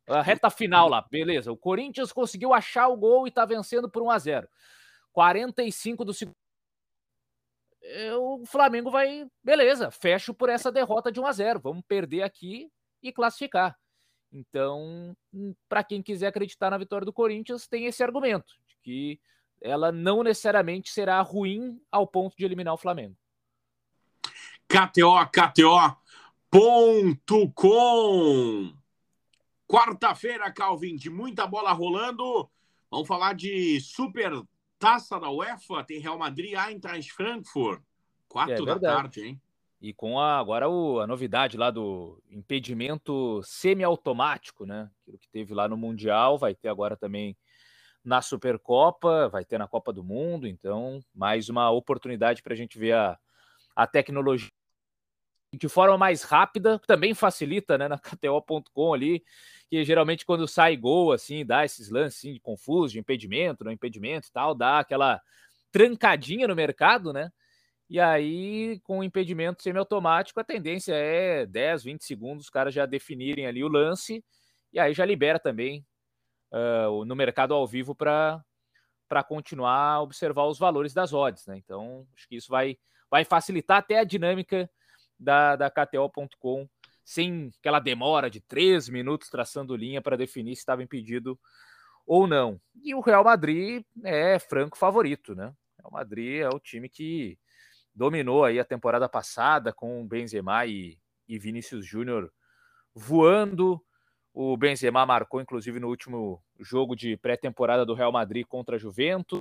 a 0.07 0.21
reta 0.21 0.51
final 0.51 0.87
lá, 0.87 1.01
beleza. 1.11 1.51
O 1.51 1.57
Corinthians 1.57 2.13
conseguiu 2.13 2.53
achar 2.53 2.89
o 2.89 2.97
gol 2.97 3.27
e 3.27 3.31
está 3.31 3.47
vencendo 3.47 3.91
por 3.91 4.03
1 4.03 4.11
a 4.11 4.19
0. 4.19 4.49
45 5.13 6.05
do 6.05 6.13
segundo 6.13 6.37
o 8.19 8.45
Flamengo 8.45 8.91
vai, 8.91 9.27
beleza, 9.43 9.91
fecho 9.91 10.35
por 10.35 10.49
essa 10.49 10.73
derrota 10.73 11.11
de 11.11 11.21
1 11.21 11.27
a 11.27 11.33
0. 11.33 11.61
Vamos 11.61 11.85
perder 11.87 12.23
aqui 12.23 12.71
e 13.03 13.13
classificar. 13.13 13.79
Então, 14.37 15.16
hum, 15.33 15.55
para 15.66 15.83
quem 15.83 16.02
quiser 16.02 16.26
acreditar 16.26 16.69
na 16.71 16.76
vitória 16.76 17.07
do 17.07 17.12
Corinthians, 17.12 17.66
tem 17.66 17.87
esse 17.87 18.02
argumento 18.02 18.52
de 18.69 18.76
que 18.83 19.19
ela 19.62 19.90
não 19.90 20.23
necessariamente 20.23 20.90
será 20.90 21.19
ruim 21.23 21.81
ao 21.90 22.07
ponto 22.07 22.37
de 22.37 22.45
eliminar 22.45 22.75
o 22.75 22.78
Flamengo. 22.78 23.16
KTO, 24.69 25.14
KTO.com. 26.52 26.76
Quarta-feira, 29.66 30.52
Calvin, 30.52 30.97
de 30.97 31.09
muita 31.09 31.47
bola 31.47 31.73
rolando. 31.73 32.50
Vamos 32.90 33.09
falar 33.09 33.33
de 33.35 33.81
Super 33.81 34.33
Taça 34.78 35.19
da 35.19 35.31
UEFA 35.31 35.83
tem 35.83 35.99
Real 35.99 36.19
Madrid, 36.19 36.52
Eintracht 36.55 37.11
Frankfurt. 37.11 37.83
Quatro 38.28 38.62
é, 38.62 38.66
da 38.66 38.78
tarde, 38.78 39.25
hein? 39.25 39.40
E 39.80 39.92
com 39.92 40.18
a, 40.18 40.38
agora 40.38 40.68
o, 40.68 41.00
a 41.00 41.06
novidade 41.06 41.56
lá 41.56 41.71
do 41.71 42.23
impedimento 42.30 43.40
semiautomático, 43.45 44.64
né? 44.64 44.90
Aquilo 45.02 45.18
que 45.18 45.28
teve 45.28 45.54
lá 45.54 45.68
no 45.68 45.76
Mundial, 45.76 46.38
vai 46.38 46.54
ter 46.54 46.68
agora 46.68 46.97
também 46.97 47.37
na 48.04 48.23
Supercopa, 48.23 49.28
vai 49.28 49.45
ter 49.45 49.59
na 49.59 49.68
Copa 49.68 49.92
do 49.92 50.02
Mundo. 50.02 50.47
Então, 50.47 51.00
mais 51.14 51.49
uma 51.49 51.71
oportunidade 51.71 52.42
para 52.42 52.54
a 52.54 52.56
gente 52.56 52.78
ver 52.78 52.95
a, 52.95 53.18
a 53.75 53.87
tecnologia 53.87 54.50
de 55.52 55.68
forma 55.68 55.97
mais 55.97 56.23
rápida, 56.23 56.78
também 56.87 57.14
facilita, 57.14 57.78
né, 57.78 57.88
na 57.88 57.99
KTO.com 57.99 58.92
ali, 58.95 59.25
que 59.68 59.85
geralmente 59.85 60.25
quando 60.25 60.47
sai 60.47 60.76
gol, 60.76 61.12
assim, 61.12 61.45
dá 61.45 61.64
esses 61.64 61.90
lances 61.90 62.18
assim, 62.18 62.33
de 62.33 62.40
confuso, 62.40 62.92
de 62.92 62.99
impedimento, 62.99 63.64
não 63.64 63.73
impedimento 63.73 64.28
e 64.28 64.33
tal, 64.33 64.54
dá 64.54 64.80
aquela 64.80 65.21
trancadinha 65.73 66.47
no 66.47 66.54
mercado, 66.54 67.12
né? 67.12 67.30
E 67.88 68.00
aí, 68.00 68.81
com 68.81 68.99
o 68.99 69.05
impedimento 69.05 69.62
semiautomático, 69.62 70.40
a 70.40 70.45
tendência 70.45 70.93
é 70.95 71.47
10, 71.47 71.85
20 71.85 72.05
segundos 72.05 72.45
os 72.45 72.50
caras 72.50 72.75
já 72.75 72.85
definirem 72.85 73.47
ali 73.47 73.62
o 73.62 73.69
lance, 73.69 74.25
e 74.73 74.81
aí 74.81 74.93
já 74.93 75.05
libera 75.05 75.38
também 75.38 75.87
uh, 76.52 77.05
no 77.05 77.14
mercado 77.14 77.55
ao 77.55 77.66
vivo 77.66 77.95
para 77.95 78.43
continuar 79.28 79.93
a 79.95 80.00
observar 80.02 80.47
os 80.47 80.59
valores 80.59 80.93
das 80.93 81.12
odds, 81.12 81.47
né? 81.47 81.57
Então, 81.57 82.07
acho 82.14 82.28
que 82.28 82.37
isso 82.37 82.49
vai, 82.49 82.76
vai 83.09 83.25
facilitar 83.25 83.78
até 83.78 84.00
a 84.00 84.05
dinâmica 84.05 84.69
da, 85.19 85.55
da 85.55 85.71
KTO.com, 85.71 86.69
sem 87.05 87.52
aquela 87.61 87.78
demora 87.78 88.28
de 88.28 88.40
três 88.40 88.88
minutos 88.88 89.28
traçando 89.28 89.76
linha 89.76 90.02
para 90.02 90.16
definir 90.16 90.57
se 90.57 90.61
estava 90.61 90.83
impedido 90.83 91.38
ou 92.05 92.26
não. 92.26 92.61
E 92.83 92.95
o 92.97 93.00
Real 93.00 93.23
Madrid 93.23 93.85
é 94.05 94.40
franco 94.40 94.76
favorito, 94.76 95.37
né? 95.37 95.55
O 95.78 95.83
Real 95.83 95.93
Madrid 95.93 96.40
é 96.40 96.49
o 96.49 96.59
time 96.59 96.88
que 96.88 97.38
dominou 97.97 98.45
aí 98.45 98.61
a 98.61 98.65
temporada 98.65 99.09
passada 99.09 99.73
com 99.73 100.07
Benzema 100.07 100.67
e, 100.67 100.99
e 101.26 101.38
Vinícius 101.38 101.85
Júnior 101.85 102.33
voando. 102.95 103.83
O 104.33 104.57
Benzema 104.57 105.05
marcou, 105.07 105.41
inclusive, 105.41 105.81
no 105.81 105.88
último 105.88 106.43
jogo 106.61 106.95
de 106.95 107.17
pré-temporada 107.17 107.87
do 107.87 107.95
Real 107.95 108.12
Madrid 108.12 108.47
contra 108.47 108.76
a 108.76 108.79
Juventus. 108.79 109.41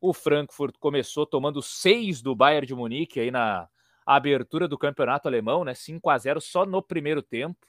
O 0.00 0.14
Frankfurt 0.14 0.76
começou 0.78 1.26
tomando 1.26 1.60
seis 1.60 2.22
do 2.22 2.34
Bayern 2.34 2.66
de 2.66 2.74
Munique 2.74 3.18
aí 3.18 3.32
na, 3.32 3.68
abertura 4.06 4.68
do 4.68 4.78
campeonato 4.78 5.28
alemão, 5.28 5.64
né? 5.64 5.74
5 5.74 6.08
a 6.10 6.18
0 6.18 6.40
só 6.40 6.66
no 6.66 6.82
primeiro 6.82 7.22
tempo. 7.22 7.66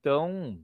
Então, 0.00 0.62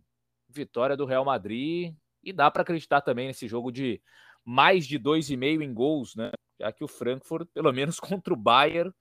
vitória 0.48 0.96
do 0.96 1.04
Real 1.04 1.24
Madrid 1.24 1.94
e 2.22 2.32
dá 2.32 2.50
para 2.50 2.62
acreditar 2.62 3.00
também 3.00 3.26
nesse 3.26 3.46
jogo 3.48 3.70
de 3.70 4.00
mais 4.44 4.86
de 4.86 4.98
2,5 4.98 5.62
em 5.62 5.74
gols, 5.74 6.14
né? 6.14 6.30
Já 6.58 6.72
que 6.72 6.84
o 6.84 6.88
Frankfurt, 6.88 7.48
pelo 7.52 7.72
menos 7.72 7.98
contra 8.00 8.32
o 8.32 8.36
Bayern, 8.36 8.92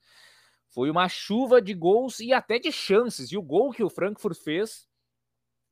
foi 0.69 0.89
uma 0.89 1.07
chuva 1.07 1.61
de 1.61 1.73
gols 1.73 2.19
e 2.19 2.33
até 2.33 2.57
de 2.57 2.71
chances. 2.71 3.31
E 3.31 3.37
o 3.37 3.41
gol 3.41 3.71
que 3.71 3.83
o 3.83 3.89
Frankfurt 3.89 4.37
fez 4.37 4.87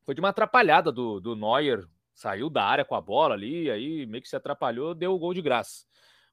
foi 0.04 0.14
de 0.14 0.22
uma 0.22 0.30
atrapalhada 0.30 0.92
do, 0.92 1.20
do 1.20 1.36
Neuer. 1.36 1.88
Saiu 2.14 2.50
da 2.50 2.64
área 2.64 2.86
com 2.86 2.94
a 2.94 3.02
bola 3.02 3.34
ali, 3.34 3.72
aí 3.72 4.06
meio 4.06 4.22
que 4.22 4.30
se 4.30 4.36
atrapalhou, 4.36 4.94
deu 4.94 5.14
o 5.14 5.20
gol 5.20 5.34
de 5.34 5.42
graça. 5.42 5.86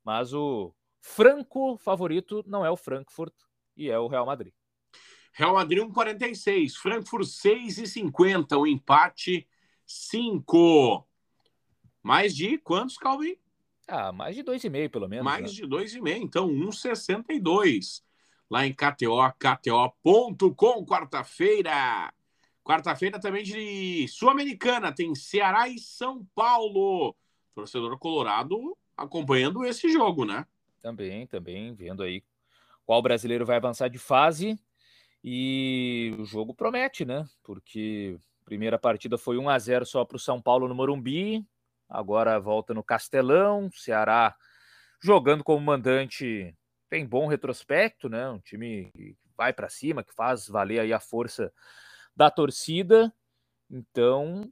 Mas 0.05 0.35
o 0.35 0.75
franco 1.01 1.79
favorito 1.79 2.45
não 2.47 2.65
é 2.65 2.71
o 2.71 2.77
Frankfurt 2.77 3.33
e 3.77 3.91
é 3.91 3.99
o 3.99 4.09
Real 4.09 4.27
Madrid. 4.27 4.53
Real 5.33 5.55
Madrid 5.55 5.79
1,46, 5.85 6.75
Frankfurt 6.75 7.27
6,50, 7.27 8.57
o 8.57 8.63
um 8.63 8.67
empate 8.67 9.49
5. 9.87 11.09
Mais 12.03 12.35
de 12.35 12.59
quantos, 12.59 12.99
Calvin? 12.99 13.37
Ah, 13.89 14.13
mais 14.13 14.37
de 14.37 14.45
2,5 14.45 14.91
pelo 14.91 15.09
menos. 15.09 15.25
Mais 15.25 15.43
né? 15.43 15.49
de 15.49 15.63
2,5, 15.67 16.23
então 16.23 16.49
1,62. 16.49 18.03
Lá 18.51 18.67
em 18.67 18.73
KTO, 18.73 19.17
KTO.com, 19.39 20.85
quarta-feira. 20.85 22.13
Quarta-feira 22.63 23.19
também 23.19 23.43
de 23.43 24.07
Sul-Americana, 24.09 24.93
tem 24.93 25.15
Ceará 25.15 25.69
e 25.69 25.79
São 25.79 26.25
Paulo. 26.35 27.17
Torcedor 27.55 27.99
colorado 27.99 28.77
acompanhando 28.97 29.65
esse 29.65 29.89
jogo, 29.91 30.25
né? 30.25 30.45
Também, 30.83 31.27
também, 31.27 31.73
vendo 31.73 32.03
aí 32.03 32.23
qual 32.85 33.01
brasileiro 33.01 33.47
vai 33.47 33.57
avançar 33.57 33.89
de 33.89 33.99
fase. 33.99 34.59
E 35.23 36.15
o 36.19 36.25
jogo 36.25 36.55
promete, 36.55 37.05
né? 37.05 37.27
Porque 37.43 38.19
a 38.43 38.45
primeira 38.45 38.79
partida 38.79 39.17
foi 39.17 39.39
1 39.39 39.49
a 39.49 39.59
0 39.59 39.87
só 39.87 40.05
para 40.05 40.17
o 40.17 40.21
São 40.21 40.41
Paulo 40.41 40.69
no 40.69 40.75
Morumbi. 40.75 41.45
Agora 41.89 42.39
volta 42.39 42.75
no 42.75 42.83
Castelão. 42.83 43.71
Ceará 43.73 44.37
jogando 45.03 45.45
como 45.45 45.65
mandante 45.65 46.55
tem 46.89 47.07
bom 47.07 47.27
retrospecto, 47.27 48.09
né? 48.09 48.29
Um 48.29 48.41
time 48.41 48.91
que 48.93 49.17
vai 49.37 49.53
para 49.53 49.69
cima, 49.69 50.03
que 50.03 50.15
faz 50.15 50.49
valer 50.49 50.81
aí 50.81 50.93
a 50.93 51.01
força 51.01 51.53
da 52.17 52.31
torcida. 52.31 53.13
Então, 53.71 54.51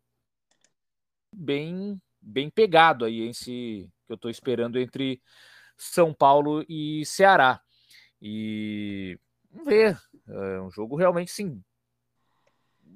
bem 1.33 2.01
bem 2.21 2.51
pegado 2.51 3.05
aí 3.05 3.29
esse 3.29 3.89
que 4.07 4.13
eu 4.13 4.17
estou 4.17 4.31
esperando 4.31 4.79
entre 4.79 5.23
São 5.77 6.13
Paulo 6.13 6.65
e 6.69 7.05
Ceará. 7.07 7.61
E 8.21 9.19
vamos 9.51 9.67
ver, 9.67 9.99
é 10.29 10.61
um 10.61 10.71
jogo 10.71 10.97
realmente 10.97 11.31
sim. 11.31 11.63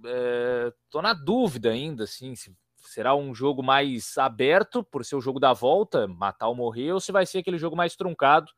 É, 0.05 0.73
tô 0.89 1.03
na 1.03 1.13
dúvida 1.13 1.71
ainda, 1.71 2.05
assim, 2.05 2.35
se 2.35 2.57
será 2.93 3.15
um 3.15 3.35
jogo 3.35 3.63
mais 3.63 4.19
aberto 4.19 4.83
por 4.83 5.05
ser 5.05 5.17
o 5.17 5.21
jogo 5.21 5.39
da 5.39 5.53
volta, 5.53 6.09
matar 6.09 6.49
ou 6.49 6.55
morrer, 6.55 6.93
ou 6.93 7.01
se 7.01 7.13
vai 7.13 7.25
ser 7.25 7.39
aquele 7.39 7.59
jogo 7.59 7.77
mais 7.77 7.95
truncado, 7.95 8.51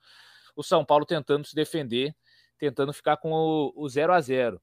o 0.57 0.63
São 0.63 0.85
Paulo 0.85 1.05
tentando 1.05 1.47
se 1.47 1.55
defender, 1.55 2.15
tentando 2.59 2.93
ficar 2.93 3.19
com 3.19 3.31
o, 3.33 3.73
o 3.77 3.89
0 3.89 4.13
a 4.13 4.21
0 4.21 4.61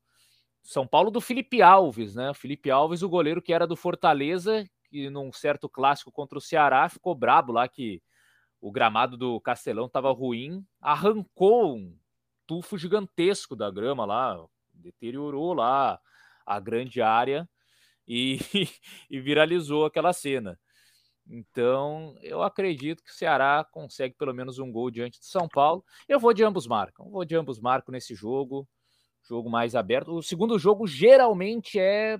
são 0.63 0.85
Paulo 0.85 1.09
do 1.09 1.21
Felipe 1.21 1.61
Alves, 1.61 2.15
né? 2.15 2.33
Felipe 2.33 2.69
Alves, 2.69 3.01
o 3.01 3.09
goleiro 3.09 3.41
que 3.41 3.53
era 3.53 3.65
do 3.65 3.75
Fortaleza, 3.75 4.65
que 4.89 5.09
num 5.09 5.31
certo 5.31 5.69
clássico 5.69 6.11
contra 6.11 6.37
o 6.37 6.41
Ceará 6.41 6.87
ficou 6.89 7.15
brabo 7.15 7.51
lá 7.51 7.67
que 7.67 8.01
o 8.61 8.71
gramado 8.71 9.15
do 9.17 9.39
Castelão 9.39 9.85
estava 9.85 10.11
ruim, 10.11 10.65
arrancou 10.81 11.75
um 11.75 11.97
tufo 12.45 12.77
gigantesco 12.77 13.55
da 13.55 13.71
grama 13.71 14.05
lá, 14.05 14.45
deteriorou 14.73 15.53
lá 15.53 15.99
a 16.45 16.59
grande 16.59 17.01
área 17.01 17.47
e, 18.09 18.39
e 19.09 19.19
viralizou 19.21 19.85
aquela 19.85 20.11
cena. 20.11 20.59
Então, 21.25 22.17
eu 22.23 22.41
acredito 22.41 23.03
que 23.03 23.11
o 23.11 23.13
Ceará 23.13 23.63
consegue 23.71 24.15
pelo 24.17 24.33
menos 24.33 24.57
um 24.57 24.71
gol 24.71 24.89
diante 24.89 25.19
de 25.19 25.27
São 25.27 25.47
Paulo. 25.47 25.85
Eu 26.07 26.19
vou 26.19 26.33
de 26.33 26.43
ambos 26.43 26.65
marcam. 26.65 27.09
Vou 27.11 27.23
de 27.23 27.35
ambos 27.35 27.59
marcam 27.59 27.91
nesse 27.93 28.15
jogo 28.15 28.67
jogo 29.29 29.49
mais 29.49 29.75
aberto. 29.75 30.11
O 30.15 30.23
segundo 30.23 30.57
jogo 30.57 30.87
geralmente 30.87 31.79
é 31.79 32.19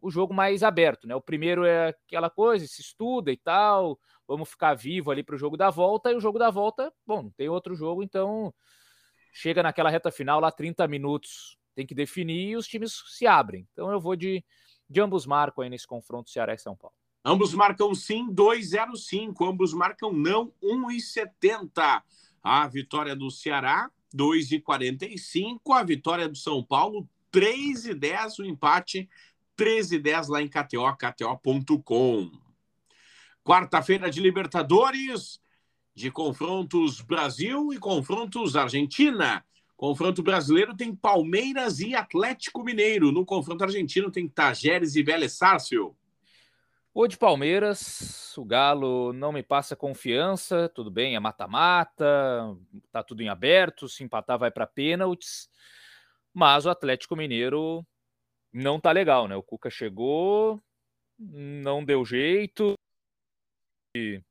o 0.00 0.10
jogo 0.10 0.34
mais 0.34 0.62
aberto, 0.62 1.06
né? 1.06 1.14
O 1.14 1.20
primeiro 1.20 1.64
é 1.64 1.88
aquela 1.88 2.28
coisa, 2.28 2.66
se 2.66 2.82
estuda 2.82 3.32
e 3.32 3.36
tal, 3.38 3.98
vamos 4.28 4.50
ficar 4.50 4.74
vivo 4.74 5.10
ali 5.10 5.22
para 5.22 5.34
o 5.34 5.38
jogo 5.38 5.56
da 5.56 5.70
volta, 5.70 6.12
e 6.12 6.14
o 6.14 6.20
jogo 6.20 6.38
da 6.38 6.50
volta, 6.50 6.92
bom, 7.06 7.22
não 7.22 7.30
tem 7.30 7.48
outro 7.48 7.74
jogo, 7.74 8.02
então 8.02 8.52
chega 9.32 9.62
naquela 9.62 9.88
reta 9.88 10.10
final 10.10 10.40
lá, 10.40 10.52
30 10.52 10.86
minutos, 10.86 11.56
tem 11.74 11.86
que 11.86 11.94
definir 11.94 12.50
e 12.50 12.56
os 12.56 12.66
times 12.66 12.92
se 13.08 13.26
abrem. 13.26 13.66
Então 13.72 13.90
eu 13.90 13.98
vou 13.98 14.14
de, 14.14 14.44
de 14.94 15.00
ambos 15.00 15.26
marcam 15.26 15.64
aí 15.64 15.68
nesse 15.68 15.88
confronto 15.88 16.30
Ceará 16.30 16.54
e 16.54 16.58
São 16.58 16.76
Paulo. 16.76 16.94
Ambos 17.24 17.52
marcam 17.52 17.92
sim, 17.94 18.32
2,05. 18.32 19.50
Ambos 19.50 19.74
marcam 19.74 20.12
não, 20.12 20.52
1,70. 20.62 22.02
A 22.40 22.68
vitória 22.68 23.16
do 23.16 23.28
Ceará 23.28 23.90
2,45. 24.14 25.72
A 25.72 25.82
vitória 25.82 26.28
do 26.28 26.36
São 26.36 26.62
Paulo, 26.62 27.08
3,10. 27.32 28.38
O 28.38 28.44
empate, 28.44 29.08
13,10 29.58 30.28
lá 30.28 30.40
em 30.40 30.48
KTO, 30.48 30.96
KTO.com. 30.96 32.30
Quarta-feira 33.42 34.08
de 34.08 34.20
Libertadores, 34.20 35.40
de 35.92 36.10
confrontos 36.10 37.00
Brasil 37.00 37.72
e 37.72 37.78
confrontos 37.78 38.54
Argentina. 38.54 39.44
Confronto 39.84 40.22
brasileiro 40.22 40.74
tem 40.74 40.96
Palmeiras 40.96 41.78
e 41.78 41.94
Atlético 41.94 42.64
Mineiro. 42.64 43.12
No 43.12 43.22
confronto 43.22 43.64
argentino 43.64 44.10
tem 44.10 44.26
Tajeres 44.26 44.96
e 44.96 45.02
Vélez 45.02 45.34
Sárcio. 45.34 45.94
O 46.94 47.06
de 47.06 47.18
Palmeiras, 47.18 48.34
o 48.38 48.46
Galo 48.46 49.12
não 49.12 49.30
me 49.30 49.42
passa 49.42 49.76
confiança, 49.76 50.70
tudo 50.70 50.90
bem, 50.90 51.16
é 51.16 51.20
mata-mata, 51.20 52.56
tá 52.90 53.02
tudo 53.02 53.20
em 53.20 53.28
aberto, 53.28 53.86
se 53.86 54.02
empatar 54.02 54.38
vai 54.38 54.50
para 54.50 54.66
pênaltis, 54.66 55.50
mas 56.32 56.64
o 56.64 56.70
Atlético 56.70 57.14
Mineiro 57.14 57.86
não 58.50 58.80
tá 58.80 58.90
legal, 58.90 59.28
né? 59.28 59.36
O 59.36 59.42
Cuca 59.42 59.68
chegou, 59.68 60.62
não 61.18 61.84
deu 61.84 62.06
jeito, 62.06 62.72
e 63.94 64.22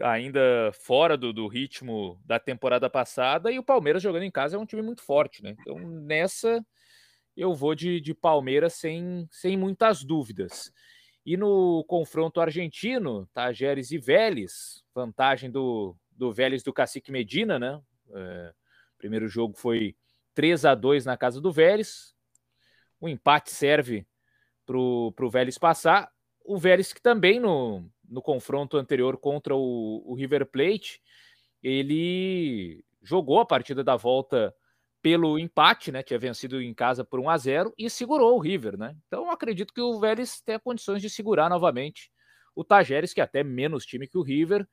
ainda 0.00 0.70
fora 0.72 1.16
do, 1.16 1.32
do 1.32 1.46
ritmo 1.46 2.20
da 2.24 2.38
temporada 2.38 2.88
passada, 2.90 3.50
e 3.50 3.58
o 3.58 3.64
Palmeiras 3.64 4.02
jogando 4.02 4.24
em 4.24 4.30
casa 4.30 4.56
é 4.56 4.58
um 4.58 4.66
time 4.66 4.82
muito 4.82 5.02
forte, 5.02 5.42
né? 5.42 5.56
Então 5.60 5.78
nessa 5.78 6.64
eu 7.36 7.54
vou 7.54 7.74
de, 7.74 8.00
de 8.00 8.14
Palmeiras 8.14 8.74
sem, 8.74 9.28
sem 9.30 9.56
muitas 9.56 10.02
dúvidas. 10.02 10.72
E 11.24 11.36
no 11.36 11.84
confronto 11.84 12.40
argentino, 12.40 13.26
Tajeres 13.34 13.90
e 13.90 13.98
Vélez, 13.98 14.82
vantagem 14.94 15.50
do, 15.50 15.94
do 16.10 16.32
Vélez 16.32 16.62
do 16.62 16.72
Cacique 16.72 17.12
Medina, 17.12 17.58
né? 17.58 17.80
É, 18.14 18.52
primeiro 18.96 19.28
jogo 19.28 19.54
foi 19.56 19.94
3 20.34 20.64
a 20.64 20.74
2 20.74 21.04
na 21.04 21.16
casa 21.16 21.40
do 21.40 21.52
Vélez. 21.52 22.14
O 23.00 23.08
empate 23.08 23.50
serve 23.50 24.06
para 24.64 24.78
o 24.78 25.30
Vélez 25.30 25.58
passar. 25.58 26.10
O 26.44 26.56
Vélez 26.56 26.92
que 26.92 27.02
também 27.02 27.40
no, 27.40 27.84
no 28.08 28.22
confronto 28.22 28.76
anterior 28.76 29.16
contra 29.18 29.54
o, 29.54 30.02
o 30.06 30.14
River 30.14 30.46
Plate, 30.46 31.00
ele 31.62 32.84
jogou 33.02 33.40
a 33.40 33.46
partida 33.46 33.82
da 33.82 33.96
volta 33.96 34.54
pelo 35.02 35.38
empate, 35.38 35.92
né? 35.92 36.02
Tinha 36.02 36.18
vencido 36.18 36.60
em 36.60 36.74
casa 36.74 37.04
por 37.04 37.20
1 37.20 37.30
a 37.30 37.36
0 37.36 37.74
e 37.78 37.88
segurou 37.88 38.36
o 38.36 38.40
River, 38.40 38.76
né? 38.76 38.96
Então 39.06 39.30
acredito 39.30 39.72
que 39.72 39.80
o 39.80 40.00
Vélez 40.00 40.40
tenha 40.40 40.58
condições 40.58 41.00
de 41.00 41.08
segurar 41.08 41.48
novamente 41.48 42.10
o 42.54 42.64
Tajeres, 42.64 43.12
que 43.12 43.20
é 43.20 43.24
até 43.24 43.44
menos 43.44 43.86
time 43.86 44.08
que 44.08 44.18
o 44.18 44.22
River. 44.22 44.66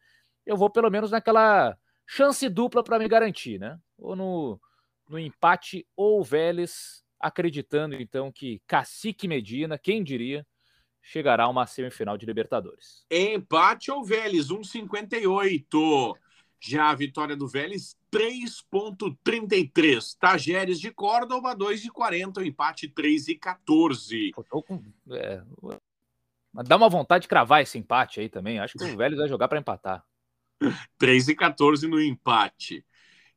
Eu 0.45 0.57
vou 0.57 0.69
pelo 0.69 0.89
menos 0.89 1.11
naquela 1.11 1.77
chance 2.07 2.47
dupla 2.49 2.83
para 2.83 2.97
me 2.97 3.07
garantir, 3.07 3.59
né? 3.59 3.77
Ou 3.97 4.15
no, 4.15 4.59
no 5.07 5.19
empate 5.19 5.87
ou 5.95 6.19
o 6.19 6.23
Vélez, 6.23 7.03
acreditando 7.19 7.95
então 7.95 8.31
que 8.31 8.61
Cacique 8.65 9.27
Medina, 9.27 9.77
quem 9.77 10.03
diria, 10.03 10.45
chegará 11.03 11.43
a 11.43 11.49
uma 11.49 11.67
semifinal 11.67 12.17
de 12.17 12.25
Libertadores. 12.25 13.05
Empate 13.11 13.91
ou 13.91 14.03
Vélez, 14.03 14.47
1,58. 14.47 16.17
Já 16.59 16.89
a 16.89 16.95
vitória 16.95 17.35
do 17.35 17.45
Vélez, 17.45 17.95
3,33. 18.09 20.17
Tajeres 20.17 20.79
de 20.79 20.89
Córdoba, 20.91 21.53
2,40. 21.53 22.37
O 22.37 22.45
empate, 22.45 22.87
3,14. 22.87 24.31
É, 25.11 25.43
dá 26.63 26.77
uma 26.77 26.87
vontade 26.87 27.23
de 27.23 27.27
cravar 27.27 27.61
esse 27.61 27.77
empate 27.77 28.21
aí 28.21 28.29
também. 28.29 28.59
Acho 28.59 28.77
que 28.77 28.85
o 28.85 28.97
Vélez 28.97 29.19
vai 29.19 29.27
jogar 29.27 29.49
para 29.49 29.59
empatar. 29.59 30.05
3,14 30.97 31.89
no 31.89 32.01
empate. 32.01 32.85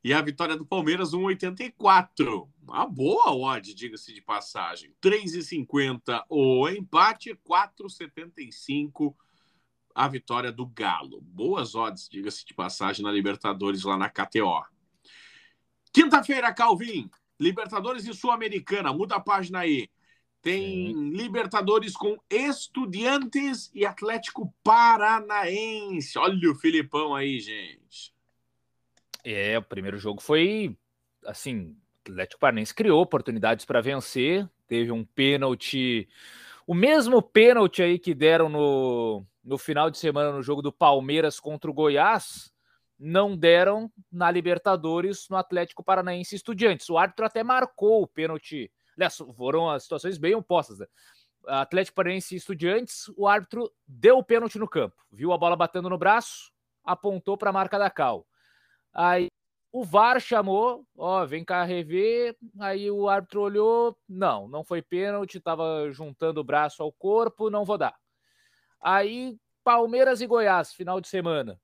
E 0.07 0.13
a 0.13 0.21
vitória 0.21 0.55
do 0.55 0.65
Palmeiras, 0.65 1.11
1,84. 1.11 2.47
Uma 2.63 2.85
boa 2.85 3.35
odd, 3.35 3.73
diga-se 3.73 4.13
de 4.13 4.21
passagem. 4.21 4.95
3,50 5.03 6.23
o 6.29 6.69
empate, 6.69 7.37
4,75 7.45 9.13
a 9.93 10.07
vitória 10.07 10.49
do 10.49 10.65
Galo. 10.65 11.19
Boas 11.19 11.75
odds, 11.75 12.07
diga-se 12.07 12.45
de 12.45 12.53
passagem, 12.53 13.03
na 13.03 13.11
Libertadores 13.11 13.83
lá 13.83 13.97
na 13.97 14.09
KTO. 14.09 14.63
Quinta-feira, 15.91 16.53
Calvin, 16.53 17.11
Libertadores 17.37 18.07
e 18.07 18.13
Sul-Americana, 18.13 18.93
muda 18.93 19.17
a 19.17 19.19
página 19.19 19.59
aí. 19.59 19.89
Tem 20.41 20.93
Sim. 20.93 21.09
Libertadores 21.09 21.97
com 21.97 22.17
Estudiantes 22.29 23.69
e 23.73 23.85
Atlético 23.85 24.55
Paranaense. 24.63 26.17
Olha 26.17 26.49
o 26.49 26.55
Filipão 26.55 27.13
aí, 27.13 27.41
gente. 27.41 28.15
É, 29.29 29.57
o 29.57 29.61
primeiro 29.61 29.97
jogo 29.97 30.21
foi 30.21 30.77
assim, 31.25 31.75
o 32.07 32.11
Atlético 32.11 32.39
Paranaense 32.39 32.73
criou 32.73 33.01
oportunidades 33.01 33.65
para 33.65 33.81
vencer, 33.81 34.49
teve 34.65 34.89
um 34.89 35.03
pênalti, 35.03 36.07
o 36.65 36.73
mesmo 36.73 37.21
pênalti 37.21 37.83
aí 37.83 37.99
que 37.99 38.13
deram 38.13 38.47
no, 38.47 39.25
no 39.43 39.57
final 39.57 39.89
de 39.89 39.97
semana 39.97 40.31
no 40.31 40.41
jogo 40.41 40.61
do 40.61 40.71
Palmeiras 40.71 41.41
contra 41.41 41.69
o 41.69 41.73
Goiás, 41.73 42.53
não 42.97 43.35
deram 43.35 43.91
na 44.09 44.31
Libertadores 44.31 45.27
no 45.29 45.35
Atlético 45.35 45.83
Paranaense 45.83 46.33
Estudiantes. 46.33 46.89
O 46.89 46.97
árbitro 46.97 47.25
até 47.25 47.43
marcou 47.43 48.01
o 48.01 48.07
pênalti 48.07 48.71
Aliás, 48.97 49.21
foram 49.35 49.69
as 49.69 49.83
situações 49.83 50.17
bem 50.17 50.33
opostas. 50.35 50.79
Né? 50.79 50.87
Atlético 51.47 51.95
Paranaense 51.95 52.33
Estudiantes, 52.33 53.09
o 53.17 53.27
árbitro 53.27 53.69
deu 53.85 54.19
o 54.19 54.23
pênalti 54.23 54.57
no 54.57 54.69
campo, 54.69 54.95
viu 55.11 55.33
a 55.33 55.37
bola 55.37 55.55
batendo 55.55 55.89
no 55.89 55.97
braço, 55.97 56.51
apontou 56.83 57.37
para 57.37 57.51
a 57.51 57.53
marca 57.53 57.77
da 57.77 57.89
Cal. 57.89 58.25
Aí 58.97 59.27
o 59.71 59.83
VAR 59.83 60.19
chamou, 60.19 60.83
ó, 60.97 61.23
vem 61.23 61.45
cá 61.45 61.63
rever. 61.63 62.35
Aí 62.59 62.89
o 62.89 63.07
árbitro 63.07 63.41
olhou, 63.41 63.95
não, 64.09 64.47
não 64.47 64.63
foi 64.63 64.81
pênalti, 64.81 65.37
estava 65.37 65.87
juntando 65.91 66.41
o 66.41 66.43
braço 66.43 66.81
ao 66.81 66.91
corpo, 66.91 67.51
não 67.51 67.63
vou 67.63 67.77
dar. 67.77 67.95
Aí 68.81 69.37
Palmeiras 69.63 70.19
e 70.19 70.25
Goiás, 70.25 70.73
final 70.73 70.99
de 70.99 71.07
semana. 71.07 71.61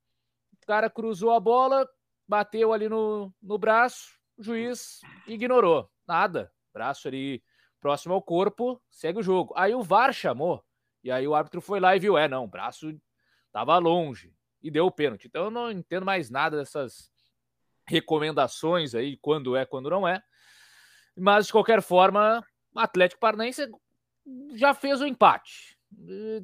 O 0.61 0.65
cara 0.67 0.91
cruzou 0.91 1.31
a 1.31 1.39
bola, 1.39 1.89
bateu 2.27 2.71
ali 2.71 2.87
no, 2.87 3.33
no 3.41 3.57
braço, 3.57 4.19
o 4.37 4.43
juiz 4.43 5.01
ignorou. 5.25 5.89
Nada, 6.07 6.51
braço 6.71 7.07
ali 7.07 7.43
próximo 7.79 8.13
ao 8.13 8.21
corpo, 8.21 8.79
segue 8.91 9.19
o 9.19 9.23
jogo. 9.23 9.53
Aí 9.57 9.73
o 9.73 9.81
VAR 9.81 10.13
chamou, 10.13 10.63
e 11.03 11.09
aí 11.09 11.27
o 11.27 11.33
árbitro 11.33 11.61
foi 11.61 11.79
lá 11.79 11.95
e 11.95 11.99
viu, 11.99 12.15
é, 12.15 12.27
não, 12.27 12.43
o 12.43 12.47
braço 12.47 12.95
estava 13.47 13.77
longe 13.79 14.35
e 14.61 14.69
deu 14.69 14.85
o 14.85 14.91
pênalti. 14.91 15.25
Então 15.25 15.45
eu 15.45 15.51
não 15.51 15.71
entendo 15.71 16.05
mais 16.05 16.29
nada 16.29 16.57
dessas 16.57 17.12
recomendações 17.87 18.95
aí, 18.95 19.17
quando 19.17 19.55
é, 19.55 19.65
quando 19.65 19.89
não 19.89 20.07
é. 20.07 20.21
Mas 21.17 21.47
de 21.47 21.51
qualquer 21.51 21.81
forma, 21.81 22.45
o 22.73 22.79
Atlético 22.79 23.19
Paranaense 23.19 23.69
já 24.55 24.73
fez 24.73 25.01
o 25.01 25.05
empate. 25.05 25.77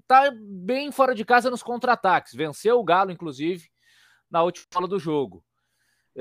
Tá 0.07 0.31
bem 0.31 0.91
fora 0.91 1.15
de 1.15 1.25
casa 1.25 1.49
nos 1.49 1.63
contra-ataques. 1.63 2.33
Venceu 2.33 2.79
o 2.79 2.83
Galo, 2.83 3.11
inclusive, 3.11 3.69
na 4.29 4.43
última 4.43 4.67
bola 4.71 4.87
do 4.87 4.99
jogo 4.99 5.43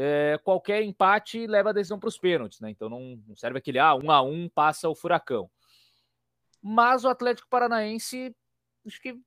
é, 0.00 0.38
qualquer 0.44 0.82
empate 0.82 1.44
leva 1.44 1.70
a 1.70 1.72
decisão 1.72 1.98
para 1.98 2.08
os 2.08 2.16
pênaltis, 2.16 2.60
né? 2.60 2.70
Então 2.70 2.88
não, 2.88 3.20
não, 3.26 3.34
serve 3.34 3.58
aquele 3.58 3.80
ah, 3.80 3.96
um 3.96 4.12
a 4.12 4.22
um 4.22 4.48
passa 4.48 4.88
o 4.88 4.94
furacão. 4.94 5.50
Mas 6.62 7.04
o 7.04 7.08
Atlético 7.08 7.48
Paranaense 7.48 8.32
acho 8.86 9.00
que 9.02 9.18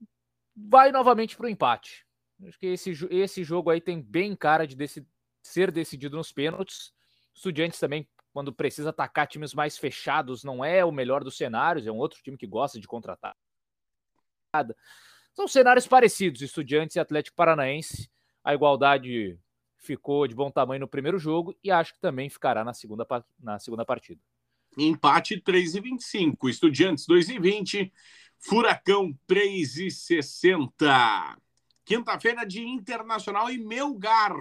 vai 0.55 0.91
novamente 0.93 1.35
para 1.35 1.47
o 1.47 1.49
empate. 1.49 2.05
Acho 2.47 2.57
que 2.57 2.67
esse, 2.67 2.91
esse 3.09 3.43
jogo 3.43 3.69
aí 3.69 3.81
tem 3.81 4.01
bem 4.01 4.33
cara 4.33 4.65
de 4.65 4.75
desse, 4.75 5.05
ser 5.41 5.71
decidido 5.71 6.17
nos 6.17 6.31
pênaltis. 6.31 6.93
Estudiantes 7.33 7.79
também, 7.79 8.07
quando 8.33 8.53
precisa 8.53 8.89
atacar 8.89 9.27
times 9.27 9.53
mais 9.53 9.77
fechados, 9.77 10.43
não 10.43 10.63
é 10.63 10.83
o 10.83 10.91
melhor 10.91 11.23
dos 11.23 11.37
cenários, 11.37 11.87
é 11.87 11.91
um 11.91 11.97
outro 11.97 12.21
time 12.21 12.37
que 12.37 12.47
gosta 12.47 12.79
de 12.79 12.87
contratar. 12.87 13.35
São 15.33 15.47
cenários 15.47 15.87
parecidos, 15.87 16.41
Estudiantes 16.41 16.95
e 16.95 16.99
Atlético 16.99 17.37
Paranaense. 17.37 18.09
A 18.43 18.53
igualdade 18.53 19.39
ficou 19.77 20.27
de 20.27 20.35
bom 20.35 20.51
tamanho 20.51 20.81
no 20.81 20.87
primeiro 20.87 21.17
jogo 21.17 21.55
e 21.63 21.71
acho 21.71 21.93
que 21.93 21.99
também 21.99 22.29
ficará 22.29 22.63
na 22.63 22.73
segunda, 22.73 23.07
na 23.39 23.57
segunda 23.59 23.85
partida. 23.85 24.21
Empate 24.77 25.41
3,25. 25.41 26.49
Estudiantes 26.49 27.05
2,20. 27.07 27.91
Furacão 28.39 29.17
3,60. 29.27 31.37
Quinta-feira 31.85 32.45
de 32.45 32.61
Internacional 32.61 33.49
e 33.49 33.57
Melgar. 33.57 34.33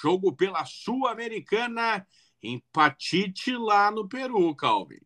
Jogo 0.00 0.34
pela 0.34 0.64
Sul-Americana. 0.64 2.06
Empatite 2.42 3.56
lá 3.56 3.90
no 3.90 4.08
Peru, 4.08 4.54
Calvin. 4.54 5.00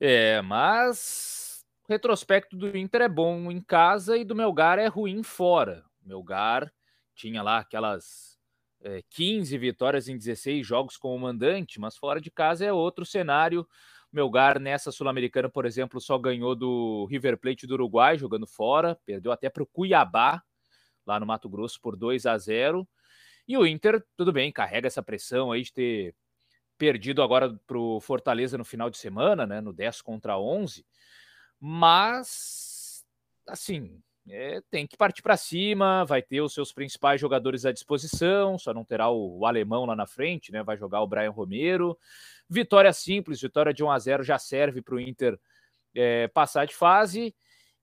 É, 0.00 0.42
mas 0.42 1.64
o 1.88 1.92
retrospecto 1.92 2.56
do 2.56 2.76
Inter 2.76 3.02
é 3.02 3.08
bom 3.08 3.50
em 3.50 3.60
casa 3.60 4.16
e 4.16 4.24
do 4.24 4.34
Melgar 4.34 4.78
é 4.78 4.86
ruim 4.86 5.22
fora. 5.22 5.84
O 6.04 6.08
Melgar 6.08 6.72
tinha 7.14 7.42
lá 7.42 7.58
aquelas 7.58 8.38
é, 8.82 9.02
15 9.10 9.56
vitórias 9.56 10.08
em 10.08 10.18
16 10.18 10.66
jogos 10.66 10.96
como 10.96 11.18
mandante, 11.18 11.80
mas 11.80 11.96
fora 11.96 12.20
de 12.20 12.30
casa 12.30 12.64
é 12.64 12.72
outro 12.72 13.06
cenário. 13.06 13.66
Melgar 14.12 14.60
nessa 14.60 14.92
Sul-Americana, 14.92 15.48
por 15.48 15.64
exemplo, 15.66 16.00
só 16.00 16.18
ganhou 16.18 16.54
do 16.54 17.06
River 17.10 17.38
Plate 17.38 17.66
do 17.66 17.74
Uruguai 17.74 18.16
jogando 18.16 18.46
fora, 18.46 18.98
perdeu 19.04 19.32
até 19.32 19.48
para 19.48 19.62
o 19.62 19.66
Cuiabá, 19.66 20.42
lá 21.06 21.18
no 21.18 21.26
Mato 21.26 21.48
Grosso, 21.48 21.80
por 21.80 21.96
2 21.96 22.26
a 22.26 22.38
0. 22.38 22.86
E 23.46 23.56
o 23.56 23.66
Inter, 23.66 24.02
tudo 24.16 24.32
bem, 24.32 24.50
carrega 24.50 24.86
essa 24.86 25.02
pressão 25.02 25.52
aí 25.52 25.62
de 25.62 25.72
ter 25.72 26.14
perdido 26.78 27.22
agora 27.22 27.54
para 27.66 27.78
o 27.78 28.00
Fortaleza 28.00 28.58
no 28.58 28.64
final 28.64 28.90
de 28.90 28.98
semana, 28.98 29.46
né, 29.46 29.60
no 29.60 29.72
10 29.72 30.02
contra 30.02 30.38
11. 30.38 30.84
Mas, 31.60 33.04
assim, 33.46 34.02
é, 34.28 34.62
tem 34.70 34.86
que 34.86 34.96
partir 34.96 35.22
para 35.22 35.36
cima, 35.36 36.04
vai 36.04 36.22
ter 36.22 36.40
os 36.40 36.54
seus 36.54 36.72
principais 36.72 37.20
jogadores 37.20 37.66
à 37.66 37.72
disposição, 37.72 38.58
só 38.58 38.72
não 38.72 38.84
terá 38.84 39.10
o, 39.10 39.40
o, 39.40 39.46
alemão 39.46 39.84
lá 39.84 39.94
na 39.94 40.06
frente, 40.06 40.50
né? 40.50 40.62
Vai 40.62 40.78
jogar 40.78 41.02
o 41.02 41.06
Brian 41.06 41.30
Romero. 41.30 41.98
Vitória 42.48 42.92
simples, 42.92 43.40
vitória 43.40 43.72
de 43.72 43.84
1 43.84 43.90
a 43.90 43.98
0 43.98 44.22
já 44.22 44.38
serve 44.38 44.80
para 44.80 44.94
o 44.94 45.00
Inter 45.00 45.38
é, 45.94 46.28
passar 46.28 46.66
de 46.66 46.74
fase. 46.74 47.34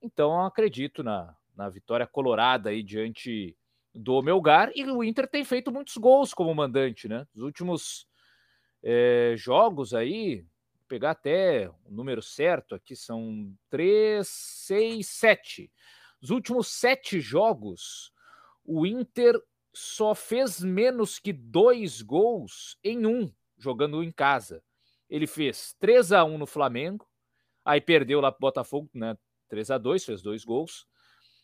Então 0.01 0.43
acredito 0.43 1.03
na, 1.03 1.35
na 1.55 1.69
vitória 1.69 2.07
colorada 2.07 2.71
aí 2.71 2.81
diante 2.81 3.55
do 3.93 4.21
Melgar. 4.21 4.71
E 4.75 4.83
o 4.85 5.03
Inter 5.03 5.27
tem 5.27 5.43
feito 5.43 5.71
muitos 5.71 5.97
gols 5.97 6.33
como 6.33 6.53
mandante, 6.53 7.07
né? 7.07 7.25
Os 7.35 7.41
últimos 7.41 8.07
é, 8.83 9.33
jogos 9.37 9.93
aí, 9.93 10.45
pegar 10.87 11.11
até 11.11 11.69
o 11.85 11.91
número 11.91 12.21
certo 12.21 12.75
aqui, 12.75 12.95
são 12.95 13.53
3, 13.69 14.27
6, 14.27 15.07
7 15.07 15.71
nos 16.21 16.29
últimos 16.29 16.67
sete 16.67 17.19
jogos, 17.19 18.13
o 18.63 18.85
Inter 18.85 19.41
só 19.73 20.13
fez 20.13 20.61
menos 20.61 21.17
que 21.17 21.33
dois 21.33 22.01
gols 22.01 22.77
em 22.83 23.07
um, 23.07 23.33
jogando 23.57 24.03
em 24.03 24.11
casa. 24.11 24.63
Ele 25.09 25.25
fez 25.25 25.73
3 25.79 26.11
a 26.11 26.23
1 26.23 26.37
no 26.37 26.45
Flamengo, 26.45 27.07
aí 27.65 27.81
perdeu 27.81 28.21
lá 28.21 28.31
pro 28.31 28.41
Botafogo, 28.41 28.87
né? 28.93 29.17
3 29.49 29.71
a 29.71 29.77
2 29.79 30.05
fez 30.05 30.21
dois 30.21 30.45
gols. 30.45 30.87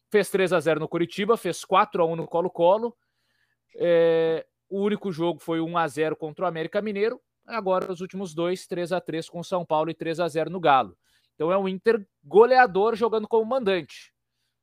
Fez 0.10 0.30
3 0.30 0.54
a 0.54 0.60
0 0.60 0.80
no 0.80 0.88
Curitiba, 0.88 1.38
fez 1.38 1.66
4 1.66 2.02
a 2.02 2.06
1 2.06 2.16
no 2.16 2.28
Colo-Colo. 2.28 2.96
É, 3.76 4.46
o 4.70 4.82
único 4.82 5.12
jogo 5.12 5.40
foi 5.40 5.60
1 5.60 5.78
a 5.78 5.88
0 5.88 6.16
contra 6.16 6.46
o 6.46 6.48
América 6.48 6.82
Mineiro. 6.82 7.22
Agora 7.46 7.92
os 7.92 8.02
últimos 8.02 8.34
dois, 8.34 8.68
3 8.68 8.92
a 8.92 9.02
3 9.02 9.30
com 9.30 9.40
o 9.40 9.44
São 9.44 9.66
Paulo 9.66 9.90
e 9.90 9.94
3 9.94 10.20
a 10.20 10.28
0 10.28 10.50
no 10.50 10.60
Galo. 10.60 10.98
Então 11.36 11.52
é 11.52 11.58
um 11.58 11.68
Inter 11.68 12.06
goleador 12.24 12.96
jogando 12.96 13.28
como 13.28 13.46
mandante 13.46 14.14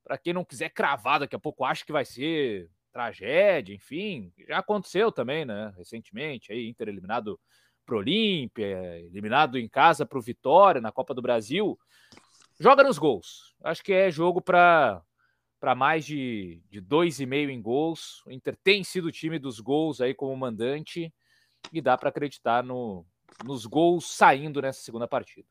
para 0.04 0.18
quem 0.18 0.35
não 0.35 0.44
quiser 0.44 0.68
cravar, 0.68 1.20
daqui 1.20 1.35
a 1.35 1.38
pouco 1.38 1.64
acha 1.64 1.85
que 1.85 1.92
vai 1.92 2.04
ser 2.04 2.70
tragédia, 2.92 3.74
enfim, 3.74 4.33
já 4.46 4.59
aconteceu 4.59 5.11
também, 5.11 5.44
né? 5.44 5.72
Recentemente, 5.76 6.52
aí 6.52 6.68
Inter 6.68 6.88
eliminado 6.88 7.40
pro 7.85 7.98
Olímpia, 7.98 9.00
eliminado 9.00 9.59
em 9.59 9.68
casa 9.68 10.07
pro 10.07 10.20
Vitória 10.20 10.80
na 10.80 10.92
Copa 10.92 11.14
do 11.14 11.22
Brasil. 11.22 11.78
Joga 12.61 12.85
nos 12.85 12.98
gols. 12.98 13.57
Acho 13.64 13.83
que 13.83 13.92
é 13.92 14.11
jogo 14.11 14.40
para 14.40 15.02
para 15.64 15.74
mais 15.74 16.05
de, 16.05 16.62
de 16.68 16.79
dois 16.79 17.20
e 17.20 17.27
meio 17.27 17.48
em 17.48 17.62
gols. 17.62 18.22
O 18.27 18.31
Inter 18.31 18.55
tem 18.62 18.85
sido 18.85 19.07
o 19.07 19.11
time 19.11 19.38
dos 19.38 19.61
gols 19.61 19.98
aí 19.98 20.12
como 20.12 20.37
mandante 20.37 21.11
e 21.72 21.81
dá 21.81 21.96
para 21.96 22.11
acreditar 22.11 22.62
no, 22.62 23.07
nos 23.42 23.64
gols 23.64 24.14
saindo 24.14 24.61
nessa 24.61 24.83
segunda 24.83 25.09
partida. 25.09 25.48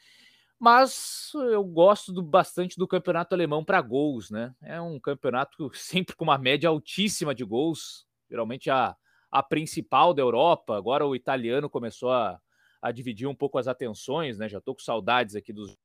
Mas 0.56 1.32
eu 1.34 1.64
gosto 1.64 2.12
do, 2.12 2.22
bastante 2.22 2.76
do 2.78 2.86
campeonato 2.86 3.34
alemão 3.34 3.64
para 3.64 3.80
gols, 3.80 4.30
né? 4.30 4.54
É 4.62 4.80
um 4.80 5.00
campeonato 5.00 5.68
sempre 5.74 6.14
com 6.14 6.22
uma 6.22 6.38
média 6.38 6.68
altíssima 6.68 7.34
de 7.34 7.42
gols, 7.42 8.06
geralmente 8.30 8.70
a, 8.70 8.96
a 9.30 9.42
principal 9.42 10.14
da 10.14 10.22
Europa. 10.22 10.76
Agora 10.76 11.06
o 11.06 11.14
italiano 11.14 11.68
começou 11.68 12.10
a, 12.10 12.40
a 12.80 12.90
dividir 12.92 13.26
um 13.26 13.34
pouco 13.34 13.58
as 13.58 13.68
atenções, 13.68 14.38
né? 14.38 14.48
Já 14.48 14.58
estou 14.58 14.74
com 14.74 14.80
saudades 14.80 15.34
aqui 15.34 15.52
dos. 15.52 15.76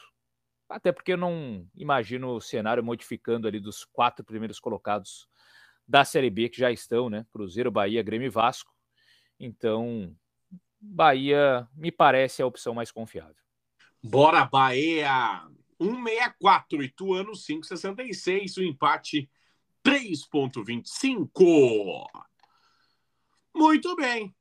até 0.69 0.93
porque 0.93 1.13
eu 1.13 1.17
não 1.17 1.67
imagino 1.75 2.35
o 2.35 2.41
cenário 2.41 2.83
modificando 2.83 3.47
ali 3.47 3.61
dos 3.61 3.85
quatro 3.85 4.25
primeiros 4.25 4.59
colocados 4.59 5.29
da 5.87 6.05
Série 6.05 6.31
B 6.31 6.49
que 6.49 6.59
já 6.59 6.71
estão, 6.71 7.11
né? 7.11 7.27
Cruzeiro, 7.31 7.71
Bahia, 7.71 8.03
Grêmio 8.03 8.27
e 8.27 8.31
Vasco. 8.31 8.73
Então, 9.39 10.15
Bahia 10.81 11.69
me 11.75 11.91
parece 11.91 12.41
a 12.41 12.47
opção 12.47 12.75
mais 12.75 12.91
confiável. 12.91 13.37
Bora, 14.03 14.45
Bahia! 14.45 15.43
164, 15.83 16.83
Ituano 16.83 17.33
566, 17.33 18.57
o 18.59 18.63
empate 18.63 19.29
3,25. 19.85 22.07
Muito 23.55 23.95
bem. 23.97 24.35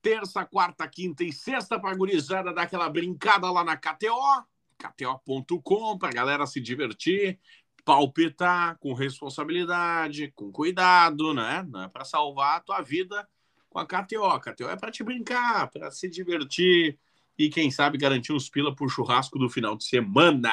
Terça, 0.00 0.46
quarta, 0.46 0.88
quinta 0.88 1.24
e 1.24 1.32
sexta 1.32 1.78
para 1.78 1.94
gurizada 1.94 2.54
dar 2.54 2.62
aquela 2.62 2.88
brincada 2.88 3.50
lá 3.50 3.62
na 3.62 3.76
KTO, 3.76 4.46
kto.com, 4.78 5.98
para 5.98 6.12
galera 6.12 6.46
se 6.46 6.60
divertir, 6.60 7.38
palpitar 7.84 8.78
com 8.78 8.94
responsabilidade, 8.94 10.32
com 10.34 10.50
cuidado, 10.50 11.34
né? 11.34 11.66
Não 11.68 11.82
é 11.82 11.88
para 11.88 12.04
salvar 12.04 12.56
a 12.56 12.60
tua 12.60 12.80
vida 12.80 13.28
com 13.68 13.78
a 13.78 13.86
KTO. 13.86 14.24
A 14.24 14.40
KTO 14.40 14.68
é 14.68 14.76
para 14.76 14.90
te 14.90 15.02
brincar, 15.02 15.70
para 15.70 15.90
se 15.90 16.08
divertir 16.08 16.98
e, 17.38 17.48
quem 17.48 17.70
sabe, 17.70 17.96
garantir 17.96 18.32
uns 18.32 18.50
pila 18.50 18.74
o 18.78 18.88
churrasco 18.88 19.38
do 19.38 19.48
final 19.48 19.76
de 19.76 19.84
semana. 19.84 20.52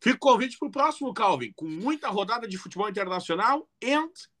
Fica 0.00 0.16
o 0.16 0.20
convite 0.20 0.56
para 0.58 0.68
o 0.68 0.70
próximo, 0.70 1.12
Calvin, 1.12 1.52
com 1.54 1.66
muita 1.66 2.08
rodada 2.08 2.46
de 2.46 2.56
futebol 2.56 2.88
internacional 2.88 3.68
e 3.82 3.94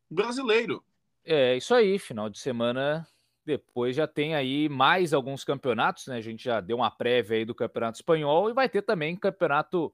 brasileiro. 0.08 0.82
É 1.24 1.56
isso 1.56 1.74
aí, 1.74 1.98
final 1.98 2.30
de 2.30 2.38
semana. 2.38 3.06
Depois 3.44 3.96
já 3.96 4.06
tem 4.06 4.34
aí 4.34 4.68
mais 4.68 5.12
alguns 5.12 5.44
campeonatos, 5.44 6.06
né? 6.06 6.16
A 6.16 6.20
gente 6.20 6.44
já 6.44 6.60
deu 6.60 6.76
uma 6.76 6.90
prévia 6.90 7.38
aí 7.38 7.44
do 7.44 7.54
Campeonato 7.54 7.96
Espanhol 7.96 8.48
e 8.48 8.54
vai 8.54 8.68
ter 8.68 8.82
também 8.82 9.16
campeonato 9.16 9.92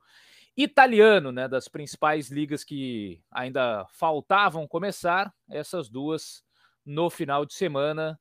italiano, 0.56 1.32
né? 1.32 1.48
Das 1.48 1.66
principais 1.66 2.30
ligas 2.30 2.62
que 2.62 3.20
ainda 3.30 3.86
faltavam 3.90 4.68
começar. 4.68 5.32
Essas 5.48 5.88
duas 5.88 6.44
no 6.84 7.08
final 7.08 7.44
de 7.44 7.54
semana. 7.54 8.20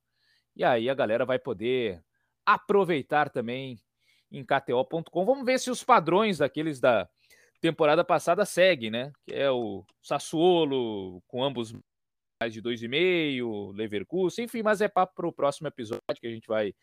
E 0.54 0.64
aí 0.64 0.88
a 0.88 0.94
galera 0.94 1.24
vai 1.24 1.38
poder 1.38 2.02
aproveitar 2.46 3.28
também 3.28 3.78
em 4.30 4.44
KTO.com. 4.44 5.24
Vamos 5.24 5.44
ver 5.44 5.58
se 5.58 5.70
os 5.70 5.82
padrões 5.82 6.38
daqueles 6.38 6.80
da 6.80 7.08
temporada 7.60 8.04
passada 8.04 8.44
seguem, 8.44 8.90
né? 8.90 9.12
Que 9.26 9.34
é 9.34 9.50
o 9.50 9.84
Sassuolo 10.02 11.20
com 11.26 11.42
ambos 11.42 11.74
mais 12.40 12.52
de 12.52 12.62
2,5, 12.62 13.74
Leverkusen, 13.74 14.44
enfim, 14.44 14.62
mas 14.62 14.80
é 14.80 14.88
para 14.88 15.08
o 15.22 15.32
próximo 15.32 15.68
episódio 15.68 16.02
que 16.20 16.26
a 16.26 16.30
gente 16.30 16.46
vai 16.46 16.74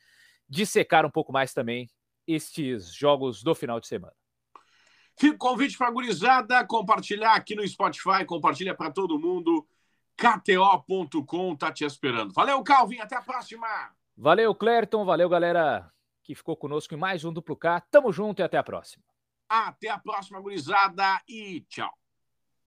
dissecar 0.49 1.05
um 1.05 1.11
pouco 1.11 1.31
mais 1.31 1.53
também 1.53 1.87
estes 2.27 2.93
jogos 2.93 3.43
do 3.43 3.53
final 3.53 3.79
de 3.79 3.87
semana. 3.87 4.13
Fica 5.17 5.35
o 5.35 5.37
convite 5.37 5.77
para 5.77 5.87
a 5.87 5.91
gurizada 5.91 6.65
compartilhar 6.65 7.35
aqui 7.35 7.55
no 7.55 7.67
Spotify, 7.67 8.25
compartilha 8.25 8.75
para 8.75 8.91
todo 8.91 9.19
mundo. 9.19 9.67
KTO.com 10.17 11.55
tá 11.55 11.71
te 11.71 11.85
esperando. 11.85 12.33
Valeu, 12.33 12.63
Calvin, 12.63 12.99
até 12.99 13.15
a 13.15 13.21
próxima. 13.21 13.67
Valeu, 14.15 14.53
Clerton, 14.53 15.05
valeu, 15.05 15.27
galera 15.27 15.91
que 16.23 16.35
ficou 16.35 16.55
conosco 16.55 16.93
em 16.93 16.97
mais 16.97 17.25
um 17.25 17.33
Duplo 17.33 17.57
K. 17.57 17.81
Tamo 17.81 18.11
junto 18.11 18.39
e 18.39 18.43
até 18.43 18.57
a 18.57 18.63
próxima. 18.63 19.03
Até 19.49 19.89
a 19.89 19.99
próxima, 19.99 20.39
gurizada, 20.39 21.21
e 21.27 21.61
tchau. 21.61 21.91